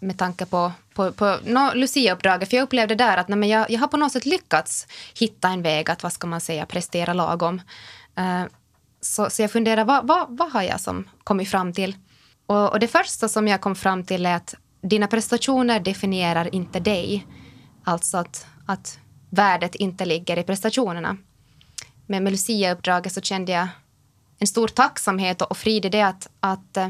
med 0.00 0.18
tanke 0.18 0.46
på, 0.46 0.72
på, 0.94 1.12
på 1.12 1.38
no, 1.44 1.74
Lucia-uppdraget. 1.74 2.48
För 2.50 2.56
jag 2.56 2.64
upplevde 2.64 2.94
där 2.94 3.16
att 3.16 3.28
nej, 3.28 3.38
men 3.38 3.48
jag, 3.48 3.70
jag 3.70 3.80
har 3.80 3.88
på 3.88 3.96
något 3.96 4.12
sätt 4.12 4.26
lyckats 4.26 4.86
hitta 5.14 5.48
en 5.48 5.62
väg 5.62 5.90
att, 5.90 6.02
vad 6.02 6.12
ska 6.12 6.26
man 6.26 6.40
säga, 6.40 6.66
prestera 6.66 7.12
lagom. 7.14 7.60
Eh, 8.16 8.44
så, 9.00 9.30
så 9.30 9.42
jag 9.42 9.50
funderar, 9.50 9.84
vad, 9.84 10.06
vad, 10.06 10.26
vad 10.38 10.52
har 10.52 10.62
jag 10.62 10.80
som 10.80 11.04
kommit 11.24 11.50
fram 11.50 11.72
till? 11.72 11.96
Och, 12.46 12.72
och 12.72 12.80
det 12.80 12.88
första 12.88 13.28
som 13.28 13.48
jag 13.48 13.60
kom 13.60 13.74
fram 13.74 14.04
till 14.04 14.26
är 14.26 14.34
att 14.36 14.54
dina 14.82 15.06
prestationer 15.06 15.80
definierar 15.80 16.54
inte 16.54 16.80
dig. 16.80 17.26
Alltså 17.88 18.16
att, 18.18 18.46
att 18.66 18.98
värdet 19.30 19.74
inte 19.74 20.04
ligger 20.04 20.38
i 20.38 20.42
prestationerna. 20.42 21.16
Men 22.06 22.24
med 22.24 22.32
Lucia-uppdraget 22.32 23.12
så 23.12 23.20
kände 23.20 23.52
jag 23.52 23.68
en 24.38 24.46
stor 24.46 24.68
tacksamhet 24.68 25.42
och 25.42 25.56
frid 25.56 25.84
i 25.84 25.88
det 25.88 26.02
att, 26.02 26.28
att 26.40 26.76
eh, 26.76 26.88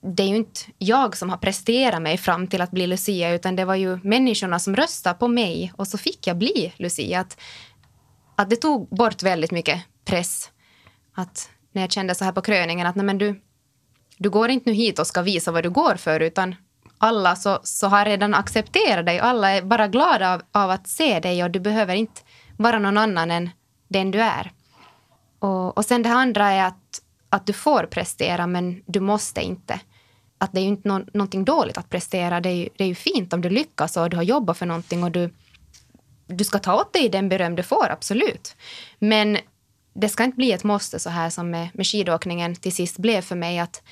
det 0.00 0.22
är 0.22 0.26
ju 0.26 0.36
inte 0.36 0.60
jag 0.78 1.16
som 1.16 1.30
har 1.30 1.36
presterat 1.36 2.02
mig 2.02 2.18
fram 2.18 2.46
till 2.46 2.60
att 2.60 2.70
bli 2.70 2.86
Lucia 2.86 3.34
utan 3.34 3.56
det 3.56 3.64
var 3.64 3.74
ju 3.74 3.98
människorna 4.02 4.58
som 4.58 4.76
röstade 4.76 5.18
på 5.18 5.28
mig 5.28 5.72
och 5.76 5.88
så 5.88 5.98
fick 5.98 6.26
jag 6.26 6.38
bli 6.38 6.72
Lucia. 6.76 7.20
Att, 7.20 7.40
att 8.36 8.50
det 8.50 8.56
tog 8.56 8.88
bort 8.88 9.22
väldigt 9.22 9.50
mycket 9.50 9.82
press. 10.04 10.50
Att 11.14 11.50
när 11.72 11.82
jag 11.82 11.92
kände 11.92 12.14
så 12.14 12.24
här 12.24 12.32
på 12.32 12.42
kröningen 12.42 12.86
att 12.86 12.96
nej 12.96 13.06
men 13.06 13.18
du, 13.18 13.40
du 14.16 14.30
går 14.30 14.48
inte 14.48 14.70
nu 14.70 14.76
hit 14.76 14.98
och 14.98 15.06
ska 15.06 15.22
visa 15.22 15.52
vad 15.52 15.62
du 15.62 15.70
går 15.70 15.94
för 15.94 16.20
utan 16.20 16.54
alla 17.00 17.36
så, 17.36 17.60
så 17.62 17.86
har 17.86 18.04
redan 18.04 18.34
accepterat 18.34 19.06
dig. 19.06 19.18
Alla 19.18 19.50
är 19.50 19.62
bara 19.62 19.88
glada 19.88 20.34
av, 20.34 20.42
av 20.52 20.70
att 20.70 20.88
se 20.88 21.20
dig 21.20 21.44
och 21.44 21.50
du 21.50 21.60
behöver 21.60 21.94
inte 21.94 22.20
vara 22.56 22.78
någon 22.78 22.98
annan 22.98 23.30
än 23.30 23.50
den 23.88 24.10
du 24.10 24.20
är. 24.20 24.52
Och, 25.38 25.78
och 25.78 25.84
sen 25.84 26.02
det 26.02 26.10
andra 26.10 26.50
är 26.50 26.66
att, 26.66 27.02
att 27.28 27.46
du 27.46 27.52
får 27.52 27.86
prestera 27.86 28.46
men 28.46 28.82
du 28.86 29.00
måste 29.00 29.40
inte. 29.40 29.80
Att 30.38 30.52
det 30.52 30.60
är 30.60 30.62
ju 30.62 30.68
inte 30.68 30.88
no 30.88 31.06
någonting 31.14 31.44
dåligt 31.44 31.78
att 31.78 31.88
prestera. 31.90 32.40
Det 32.40 32.48
är, 32.48 32.54
ju, 32.54 32.68
det 32.76 32.84
är 32.84 32.88
ju 32.88 32.94
fint 32.94 33.32
om 33.32 33.40
du 33.40 33.50
lyckas 33.50 33.96
och 33.96 34.10
du 34.10 34.16
har 34.16 34.24
jobbat 34.24 34.58
för 34.58 34.66
någonting 34.66 35.04
och 35.04 35.10
du, 35.10 35.34
du 36.26 36.44
ska 36.44 36.58
ta 36.58 36.80
åt 36.80 36.92
dig 36.92 37.08
den 37.08 37.28
beröm 37.28 37.56
du 37.56 37.62
får, 37.62 37.90
absolut. 37.90 38.56
Men 38.98 39.38
det 39.94 40.08
ska 40.08 40.24
inte 40.24 40.36
bli 40.36 40.52
ett 40.52 40.64
måste 40.64 40.98
så 40.98 41.10
här 41.10 41.30
som 41.30 41.50
med, 41.50 41.68
med 41.74 41.86
skidåkningen 41.86 42.56
till 42.56 42.72
sist 42.72 42.98
blev 42.98 43.22
för 43.22 43.36
mig 43.36 43.58
att, 43.58 43.82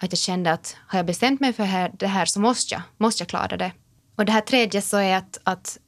att 0.00 0.12
jag 0.12 0.18
kände 0.18 0.52
att 0.52 0.76
har 0.86 0.98
jag 0.98 1.06
bestämt 1.06 1.40
mig 1.40 1.52
för 1.52 1.64
här, 1.64 1.90
det 1.98 2.06
här 2.06 2.24
så 2.24 2.40
måste 2.40 2.74
jag, 2.74 2.82
måste 2.96 3.22
jag 3.22 3.28
klara 3.28 3.56
det. 3.56 3.72
Och 4.16 4.24
det 4.24 4.32
här 4.32 4.40
tredje 4.40 4.82
så 4.82 4.96
är 4.96 5.16
att, 5.16 5.38
att 5.44 5.78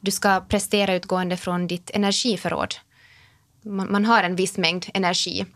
du 0.00 0.10
ska 0.10 0.40
prestera 0.40 0.94
utgående 0.94 1.36
från 1.36 1.66
ditt 1.66 1.90
energiförråd. 1.90 2.74
Man, 3.62 3.92
man 3.92 4.04
har 4.04 4.22
en 4.22 4.36
viss 4.36 4.58
mängd 4.58 4.86
energi 4.94 5.46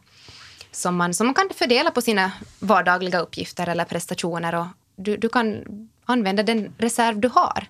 som 0.71 0.97
man, 0.97 1.15
som 1.15 1.27
man 1.27 1.35
kan 1.35 1.51
fördela 1.55 1.91
på 1.91 2.03
sina 2.03 2.33
vardagliga 2.61 3.19
uppgifter 3.19 3.67
eller 3.69 3.85
prestationer. 3.85 4.55
Och 4.55 4.67
du, 4.97 5.17
du 5.17 5.29
kan 5.29 5.65
använda 6.05 6.43
den 6.43 6.75
reserv 6.79 7.21
du 7.21 7.29
har. 7.29 7.67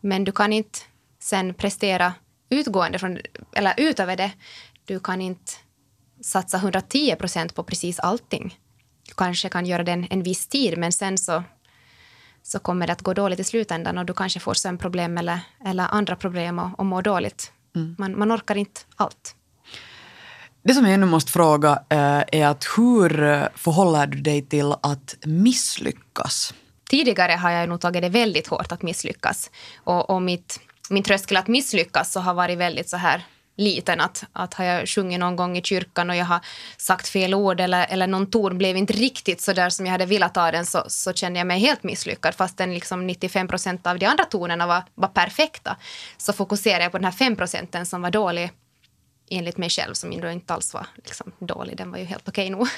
Men 0.00 0.24
du 0.24 0.32
kan 0.32 0.52
inte 0.52 0.78
sen 1.18 1.54
prestera 1.54 2.14
utgående 2.50 2.98
från, 2.98 3.18
eller 3.52 3.74
utöver 3.76 4.16
det. 4.16 4.30
Du 4.84 5.00
kan 5.00 5.20
inte 5.20 5.52
satsa 6.20 6.56
110 6.56 7.16
procent 7.18 7.54
på 7.54 7.62
precis 7.62 8.00
allting. 8.00 8.58
Kanske 9.16 9.48
kan 9.48 9.66
göra 9.66 9.84
det 9.84 10.06
en, 10.10 10.22
viss 10.22 10.46
tid, 10.46 10.78
men 10.78 10.92
sen 10.92 11.18
så, 11.18 11.44
så 12.42 12.58
kommer 12.58 12.86
det 12.86 12.92
att 12.92 13.02
gå 13.02 13.14
dåligt 13.14 13.40
i 13.40 13.44
slutändan 13.44 13.98
och 13.98 14.06
du 14.06 14.12
kanske 14.12 14.40
får 14.40 14.54
sömnproblem 14.54 15.18
eller, 15.18 15.40
eller 15.64 15.86
andra 15.90 16.16
problem 16.16 16.58
och, 16.58 16.78
och 16.78 16.86
mår 16.86 17.02
dåligt. 17.02 17.52
Man, 17.98 18.18
man 18.18 18.32
orkar 18.32 18.56
inte 18.56 18.80
allt. 18.96 19.34
Det 20.62 20.74
som 20.74 20.84
jag 20.84 20.94
ännu 20.94 21.06
måste 21.06 21.32
fråga 21.32 21.82
eh, 21.88 22.22
är 22.32 22.46
att 22.46 22.66
hur 22.76 23.22
eh, 23.22 23.44
förhåller 23.54 24.06
du 24.06 24.20
dig 24.20 24.42
till 24.42 24.72
att 24.72 25.16
misslyckas? 25.24 26.54
Tidigare 26.90 27.32
har 27.32 27.50
jag 27.50 27.68
nog 27.68 27.80
tagit 27.80 28.02
det 28.02 28.08
väldigt 28.08 28.46
hårt 28.46 28.72
att 28.72 28.82
misslyckas. 28.82 29.50
Och, 29.76 30.10
och 30.10 30.22
mitt, 30.22 30.60
min 30.90 31.02
tröskel 31.02 31.36
att 31.36 31.48
misslyckas 31.48 32.12
så 32.12 32.20
har 32.20 32.34
varit 32.34 32.58
väldigt 32.58 32.88
så 32.88 32.96
här 32.96 33.26
liten. 33.58 34.00
Att, 34.00 34.24
att 34.32 34.54
har 34.54 34.64
jag 34.64 34.88
sjungit 34.88 35.20
någon 35.20 35.36
gång 35.36 35.56
i 35.56 35.62
kyrkan 35.62 36.10
och 36.10 36.16
jag 36.16 36.24
har 36.24 36.40
sagt 36.76 37.08
fel 37.08 37.34
ord 37.34 37.60
eller, 37.60 37.86
eller 37.90 38.06
någon 38.06 38.30
ton 38.30 38.58
blev 38.58 38.76
inte 38.76 38.92
riktigt 38.92 39.40
så 39.40 39.52
där 39.52 39.70
som 39.70 39.86
jag 39.86 39.92
hade 39.92 40.06
velat 40.06 40.36
ha 40.36 40.50
den 40.52 40.66
så, 40.66 40.84
så 40.88 41.12
kände 41.12 41.38
jag 41.38 41.46
mig 41.46 41.60
helt 41.60 41.82
misslyckad 41.82 42.34
fastän 42.34 42.74
liksom 42.74 43.06
95 43.06 43.48
procent 43.48 43.86
av 43.86 43.98
de 43.98 44.06
andra 44.06 44.24
tonerna 44.24 44.66
var, 44.66 44.82
var 44.94 45.08
perfekta. 45.08 45.76
Så 46.16 46.32
fokuserade 46.32 46.82
jag 46.82 46.92
på 46.92 46.98
den 46.98 47.04
här 47.04 47.12
5 47.12 47.36
procenten 47.36 47.86
som 47.86 48.02
var 48.02 48.10
dålig 48.10 48.50
enligt 49.30 49.56
mig 49.58 49.70
själv 49.70 49.94
som 49.94 50.12
inte 50.12 50.54
alls 50.54 50.74
var 50.74 50.86
liksom, 50.96 51.32
dålig. 51.38 51.76
Den 51.76 51.90
var 51.90 51.98
ju 51.98 52.04
helt 52.04 52.28
okej 52.28 52.50
nog. 52.50 52.68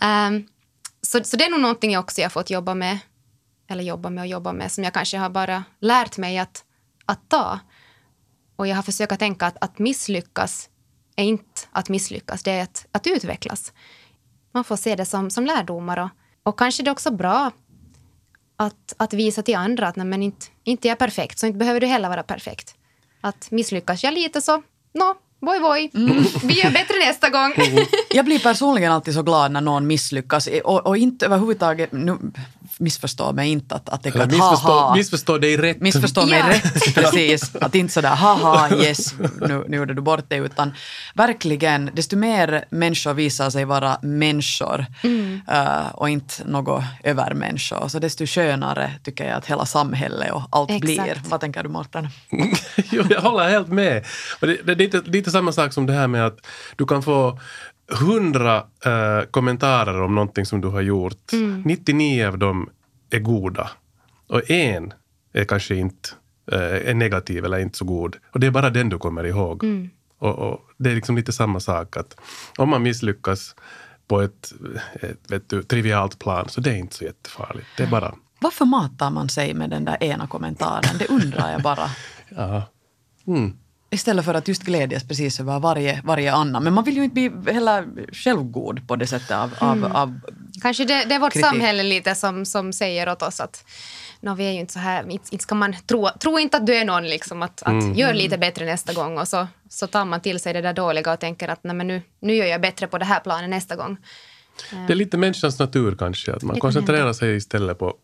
um, 0.00 0.46
så, 1.02 1.24
så 1.24 1.36
det 1.36 1.44
är 1.44 1.50
nog 1.50 1.60
någonting 1.60 1.92
jag 1.92 2.00
också 2.00 2.22
har 2.22 2.28
fått 2.28 2.50
jobba 2.50 2.74
med, 2.74 2.98
eller 3.68 3.84
jobba 3.84 4.10
med 4.10 4.22
och 4.22 4.28
jobba 4.28 4.52
med, 4.52 4.72
som 4.72 4.84
jag 4.84 4.94
kanske 4.94 5.18
har 5.18 5.30
bara 5.30 5.64
lärt 5.80 6.16
mig 6.16 6.38
att, 6.38 6.64
att 7.06 7.28
ta. 7.28 7.60
Och 8.56 8.66
jag 8.66 8.76
har 8.76 8.82
försökt 8.82 9.12
att 9.12 9.18
tänka 9.18 9.46
att, 9.46 9.56
att 9.60 9.78
misslyckas 9.78 10.68
är 11.16 11.24
inte 11.24 11.60
att 11.70 11.88
misslyckas, 11.88 12.42
det 12.42 12.50
är 12.50 12.62
att, 12.62 12.86
att 12.92 13.06
utvecklas. 13.06 13.72
Man 14.52 14.64
får 14.64 14.76
se 14.76 14.96
det 14.96 15.04
som, 15.04 15.30
som 15.30 15.46
lärdomar 15.46 15.96
och, 15.96 16.10
och 16.42 16.58
kanske 16.58 16.82
det 16.82 16.90
är 16.90 16.92
också 16.92 17.10
bra 17.10 17.50
att, 18.56 18.94
att 18.96 19.12
visa 19.12 19.42
till 19.42 19.56
andra 19.56 19.88
att 19.88 19.96
nej, 19.96 20.06
men 20.06 20.22
inte, 20.22 20.46
inte 20.64 20.88
jag 20.88 20.92
är 20.92 20.98
perfekt, 20.98 21.38
så 21.38 21.46
inte 21.46 21.58
behöver 21.58 21.80
du 21.80 21.86
heller 21.86 22.08
vara 22.08 22.22
perfekt. 22.22 22.74
Att 23.20 23.50
misslyckas 23.50 24.04
jag 24.04 24.14
lite 24.14 24.40
så, 24.40 24.62
nå, 24.94 25.14
Voi 25.40 25.58
voi, 25.58 25.90
vi 26.42 26.60
gör 26.60 26.70
bättre 26.70 26.98
nästa 26.98 27.30
gång. 27.30 27.54
Jag 28.10 28.24
blir 28.24 28.38
personligen 28.38 28.92
alltid 28.92 29.14
så 29.14 29.22
glad 29.22 29.52
när 29.52 29.60
någon 29.60 29.86
misslyckas 29.86 30.48
och, 30.64 30.86
och 30.86 30.96
inte 30.96 31.26
överhuvudtaget, 31.26 31.92
nu 31.92 32.18
missförstå 32.78 33.32
mig 33.32 33.50
inte 33.50 33.74
att, 33.74 33.88
att 33.88 34.02
det 34.02 34.08
Eller 34.08 34.20
kan 34.20 34.36
missförstå, 34.36 34.94
missförstå 34.96 35.38
dig 35.38 35.56
rätt. 35.56 35.80
Missförstå 35.80 36.26
mig 36.26 36.38
Ja. 36.38 36.48
rätt, 36.48 36.94
precis. 36.94 37.56
Att 37.56 37.74
inte 37.74 37.92
sådär 37.92 38.14
haha, 38.14 38.76
yes, 38.76 39.14
nu, 39.40 39.64
nu 39.68 39.76
gjorde 39.76 39.94
du 39.94 40.02
bort 40.02 40.24
det, 40.28 40.36
utan 40.36 40.74
verkligen, 41.14 41.90
desto 41.94 42.16
mer 42.16 42.64
människor 42.70 43.14
visar 43.14 43.50
sig 43.50 43.64
vara 43.64 43.98
människor 44.02 44.86
eh, 45.48 45.88
och 45.94 46.08
inte 46.08 46.34
något 46.44 46.84
övermänniskor, 47.04 47.88
så 47.88 47.98
desto 47.98 48.26
skönare 48.26 48.90
tycker 49.02 49.24
jag 49.28 49.36
att 49.36 49.46
hela 49.46 49.66
samhället 49.66 50.32
och 50.32 50.42
allt 50.50 50.70
Exakt. 50.70 50.82
blir. 50.82 51.22
Vad 51.28 51.40
tänker 51.40 51.62
du 51.62 51.68
Mårten? 51.68 52.08
jo, 52.90 53.04
jag 53.10 53.20
håller 53.20 53.48
helt 53.48 53.68
med. 53.68 54.04
Och 54.40 54.46
det, 54.46 54.56
det 54.64 54.72
är 54.72 54.76
lite, 54.76 55.00
lite 55.04 55.30
samma 55.30 55.52
sak 55.52 55.72
som 55.72 55.86
det 55.86 55.92
här 55.92 56.06
med 56.06 56.26
att 56.26 56.38
du 56.76 56.86
kan 56.86 57.02
få 57.02 57.40
hundra 57.88 58.56
eh, 58.84 59.22
kommentarer 59.30 60.02
om 60.02 60.14
någonting 60.14 60.46
som 60.46 60.60
du 60.60 60.68
har 60.68 60.80
gjort. 60.80 61.32
99 61.64 62.26
av 62.26 62.38
dem 62.38 62.70
är 63.10 63.18
goda. 63.18 63.70
Och 64.28 64.50
en 64.50 64.92
är 65.32 65.44
kanske 65.44 65.74
inte 65.74 66.08
eh, 66.52 66.88
är 66.90 66.94
negativ 66.94 67.44
eller 67.44 67.58
inte 67.58 67.78
så 67.78 67.84
god. 67.84 68.16
Och 68.32 68.40
det 68.40 68.46
är 68.46 68.50
bara 68.50 68.70
den 68.70 68.88
du 68.88 68.98
kommer 68.98 69.24
ihåg. 69.24 69.64
Och, 70.18 70.38
och 70.38 70.60
Det 70.76 70.90
är 70.90 70.94
liksom 70.94 71.16
lite 71.16 71.32
samma 71.32 71.60
sak 71.60 71.96
att 71.96 72.16
om 72.56 72.68
man 72.68 72.82
misslyckas 72.82 73.54
på 74.08 74.20
ett, 74.20 74.52
ett 75.00 75.30
vet 75.30 75.48
du, 75.48 75.62
trivialt 75.62 76.18
plan 76.18 76.48
så 76.48 76.60
det 76.60 76.70
är 76.70 76.76
inte 76.76 76.96
så 76.96 77.04
jättefarligt. 77.04 77.66
Det 77.76 77.82
är 77.82 77.86
bara 77.86 78.14
Varför 78.40 78.64
matar 78.64 79.10
man 79.10 79.28
sig 79.28 79.54
med 79.54 79.70
den 79.70 79.84
där 79.84 80.02
ena 80.02 80.26
kommentaren? 80.26 80.98
Det 80.98 81.06
undrar 81.06 81.52
jag 81.52 81.62
bara. 81.62 81.90
ja. 82.28 82.62
Mm. 83.26 83.56
Istället 83.90 84.24
för 84.24 84.34
att 84.34 84.48
just 84.48 84.62
glädjas 84.62 85.04
precis 85.04 85.40
över 85.40 85.58
varje, 85.58 86.00
varje 86.04 86.32
annan. 86.32 86.64
Men 86.64 86.72
man 86.72 86.84
vill 86.84 86.96
ju 86.96 87.04
inte 87.04 87.14
bli 87.14 87.52
heller 87.52 87.86
självgod 88.12 88.88
på 88.88 88.96
det 88.96 89.06
sättet 89.06 89.30
av, 89.30 89.54
av, 89.58 89.84
av 89.84 90.20
Kanske 90.62 90.84
det, 90.84 91.04
det 91.04 91.14
är 91.14 91.18
vårt 91.18 91.32
Kritik. 91.32 91.46
samhälle 91.46 91.82
lite 91.82 92.14
som, 92.14 92.46
som 92.46 92.72
säger 92.72 93.08
åt 93.08 93.22
oss 93.22 93.40
att 93.40 93.64
no, 94.20 94.34
vi 94.34 94.46
är 94.46 94.52
ju 94.52 94.60
inte 94.60 94.72
så 94.72 94.78
här, 94.78 95.10
inte, 95.10 95.28
inte 95.30 95.42
ska 95.42 95.54
man 95.54 95.76
tro, 95.86 96.08
tro 96.20 96.38
inte 96.38 96.56
att 96.56 96.66
du 96.66 96.74
är 96.74 96.84
någon 96.84 97.08
liksom, 97.08 97.42
att, 97.42 97.62
att 97.62 97.96
gör 97.96 98.14
lite 98.14 98.38
bättre 98.38 98.64
nästa 98.64 98.92
gång 98.92 99.18
och 99.18 99.28
så, 99.28 99.46
så 99.68 99.86
tar 99.86 100.04
man 100.04 100.20
till 100.20 100.40
sig 100.40 100.52
det 100.52 100.60
där 100.60 100.72
dåliga 100.72 101.12
och 101.12 101.20
tänker 101.20 101.48
att 101.48 101.64
nej, 101.64 101.76
men 101.76 101.86
nu, 101.86 102.02
nu 102.20 102.34
gör 102.34 102.46
jag 102.46 102.60
bättre 102.60 102.86
på 102.86 102.98
det 102.98 103.04
här 103.04 103.20
planet 103.20 103.50
nästa 103.50 103.76
gång. 103.76 103.96
Det 104.86 104.92
är 104.92 104.96
lite 104.96 105.16
människans 105.16 105.58
natur 105.58 105.96
kanske, 105.98 106.32
att 106.32 106.42
man 106.42 106.54
Det 106.54 106.60
koncentrerar 106.60 107.12
sig 107.12 107.36
istället 107.36 107.78
på 107.78 107.96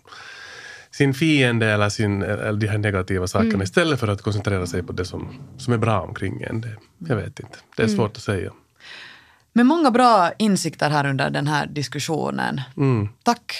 sin 1.02 1.14
fiende 1.14 1.66
eller, 1.72 1.88
sin, 1.88 2.22
eller 2.22 2.52
de 2.60 2.66
här 2.66 2.78
negativa 2.78 3.26
sakerna 3.26 3.48
Mm. 3.54 3.62
istället 3.62 4.00
för 4.00 4.08
att 4.08 4.22
koncentrera 4.22 4.66
sig 4.66 4.82
på 4.82 4.92
det 4.92 5.04
som, 5.04 5.28
som 5.58 5.72
är 5.72 5.78
bra 5.78 6.00
omkring 6.00 6.42
en. 6.42 6.60
Det, 6.60 6.76
jag 7.08 7.16
vet 7.16 7.40
inte, 7.40 7.58
det 7.76 7.82
är 7.82 7.86
Mm. 7.86 7.96
svårt 7.96 8.16
att 8.16 8.22
säga. 8.22 8.52
Men 9.52 9.66
många 9.66 9.90
bra 9.90 10.32
insikter 10.38 10.90
här 10.90 11.06
under 11.06 11.30
den 11.30 11.46
här 11.46 11.66
diskussionen. 11.66 12.60
Tack 13.22 13.52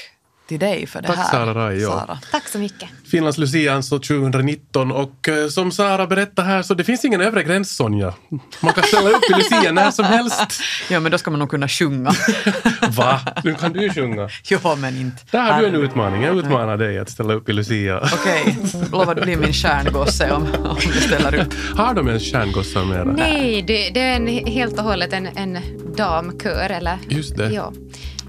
till 0.46 0.58
dig 0.58 0.86
för 0.86 1.02
det. 1.02 1.08
Tack, 1.08 1.16
här. 1.16 1.30
Sara 1.30 1.54
Rai, 1.54 1.82
ja. 1.82 1.88
Sara. 1.88 2.18
Tack 2.30 2.48
så 2.48 2.58
mycket. 2.58 2.88
Finlands 3.10 3.38
Lucia 3.38 3.74
ansåg 3.74 4.02
2019 4.02 4.92
och 4.92 5.28
eh, 5.28 5.48
som 5.48 5.72
Sara 5.72 6.06
berättade 6.06 6.48
här 6.48 6.62
så 6.62 6.74
det 6.74 6.84
finns 6.84 7.04
ingen 7.04 7.20
övre 7.20 7.42
gräns 7.42 7.76
Sonja. 7.76 8.14
Man 8.60 8.72
kan 8.72 8.84
ställa 8.84 9.10
upp 9.10 9.22
i 9.30 9.32
Lucia 9.32 9.72
när 9.72 9.90
som 9.90 10.04
helst. 10.04 10.60
Ja, 10.90 11.00
men 11.00 11.12
då 11.12 11.18
ska 11.18 11.30
man 11.30 11.40
nog 11.40 11.50
kunna 11.50 11.68
sjunga. 11.68 12.12
Va? 12.88 13.20
Nu 13.44 13.54
kan 13.54 13.72
du 13.72 13.90
sjunga. 13.90 14.28
jo, 14.44 14.58
men 14.76 14.96
inte. 14.96 15.22
Där 15.30 15.52
har 15.52 15.60
du 15.60 15.66
en 15.66 15.74
utmaning. 15.74 16.22
Jag 16.22 16.38
utmanar 16.38 16.76
dig 16.76 16.98
att 16.98 17.10
ställa 17.10 17.34
upp 17.34 17.48
i 17.48 17.52
Lucia. 17.52 18.00
Okej, 18.12 18.58
lovar 18.92 19.14
du 19.14 19.22
bli 19.22 19.36
min 19.36 19.52
stjärngosse 19.52 20.32
om, 20.32 20.42
om 20.42 20.76
du 20.94 21.00
ställer 21.00 21.34
upp. 21.34 21.54
Har 21.76 21.94
de 21.94 22.08
ens 22.08 22.22
stjärngossar 22.32 22.84
mera? 22.84 23.04
Nej, 23.04 23.62
det, 23.62 23.90
det 23.90 24.00
är 24.00 24.16
en, 24.16 24.26
helt 24.46 24.78
och 24.78 24.84
hållet 24.84 25.12
en, 25.12 25.26
en 25.26 25.58
damkör. 25.96 26.70
Eller, 26.70 26.98
Just 27.08 27.36
det. 27.36 27.50
Ja. 27.50 27.72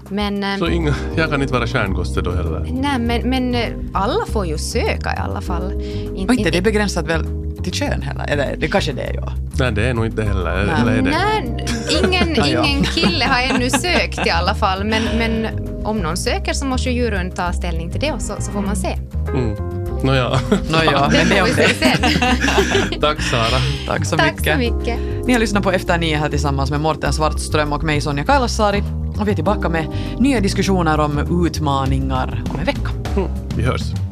Men, 0.08 0.44
eh, 0.44 0.56
Så 0.58 0.68
inga, 0.68 0.94
jag 1.16 1.30
kan 1.30 1.42
inte 1.42 1.54
vara 1.54 1.66
stjärngosse 1.66 2.20
då 2.20 2.30
heller. 2.32 2.66
nej, 2.70 2.98
men, 2.98 3.30
men 3.30 3.54
eh, 3.54 3.68
alla 3.92 4.26
får 4.26 4.46
ju 4.46 4.58
söka 4.58 5.14
i 5.14 5.18
alla 5.18 5.40
fall. 5.40 5.72
In- 6.14 6.28
Och 6.28 6.34
inte 6.34 6.34
in- 6.34 6.48
det 6.52 6.58
är 6.58 6.62
begränsat 6.62 7.06
väl 7.06 7.26
till 7.62 7.72
kön 7.72 8.02
heller? 8.02 8.24
Eller 8.28 8.56
det 8.58 8.68
kanske 8.68 8.92
det 8.92 9.02
är, 9.02 9.14
ja. 9.14 9.32
Nej, 9.58 9.72
det 9.72 9.88
är 9.88 9.94
nog 9.94 10.06
inte 10.06 10.22
heller. 10.22 10.50
Eller 10.50 10.92
är 10.92 11.02
det? 11.02 11.10
Nej, 11.10 11.66
ingen, 12.04 12.44
ingen 12.46 12.82
kille 12.84 13.24
har 13.24 13.40
ännu 13.54 13.70
sökt 13.70 14.26
i 14.26 14.30
alla 14.30 14.54
fall. 14.54 14.84
Men, 14.84 15.02
men 15.18 15.46
om 15.84 15.98
någon 15.98 16.16
söker 16.16 16.52
så 16.52 16.66
måste 16.66 16.90
ju 16.90 16.96
juryn 17.02 17.30
ta 17.30 17.52
ställning 17.52 17.90
till 17.90 18.00
det 18.00 18.12
och 18.12 18.22
så, 18.22 18.34
så 18.38 18.52
får 18.52 18.60
man 18.60 18.76
se. 18.76 18.96
Mm. 19.28 19.54
Nåja. 20.02 20.28
Nåja, 20.70 21.08
Det 21.08 21.18
men 21.18 21.28
det 21.28 21.34
får 21.34 21.40
om 21.40 21.46
vi 21.46 21.54
se 21.54 21.62
det. 21.62 22.08
sen. 22.08 23.00
Tack 23.00 23.22
Sara. 23.22 23.60
Tack 23.86 24.04
så 24.04 24.16
Tack 24.16 24.32
mycket. 24.38 24.52
så 24.54 24.58
mycket. 24.58 24.98
Ni 25.26 25.32
har 25.32 25.40
lyssnat 25.40 25.62
på 25.62 25.70
Efter 25.72 25.98
nio 25.98 26.16
här 26.16 26.28
tillsammans 26.28 26.70
med 26.70 26.80
Morten 26.80 27.12
Svartström 27.12 27.72
och 27.72 27.84
mig 27.84 28.00
Sonja 28.00 28.24
Kailasari. 28.24 28.82
Och 29.20 29.28
vi 29.28 29.30
är 29.30 29.34
tillbaka 29.34 29.68
med 29.68 29.86
nya 30.18 30.40
diskussioner 30.40 31.00
om 31.00 31.44
utmaningar 31.46 32.42
om 32.50 32.58
en 32.58 32.66
vecka. 32.66 32.90
Mm. 33.16 33.30
Vi 33.56 33.62
hörs. 33.62 34.03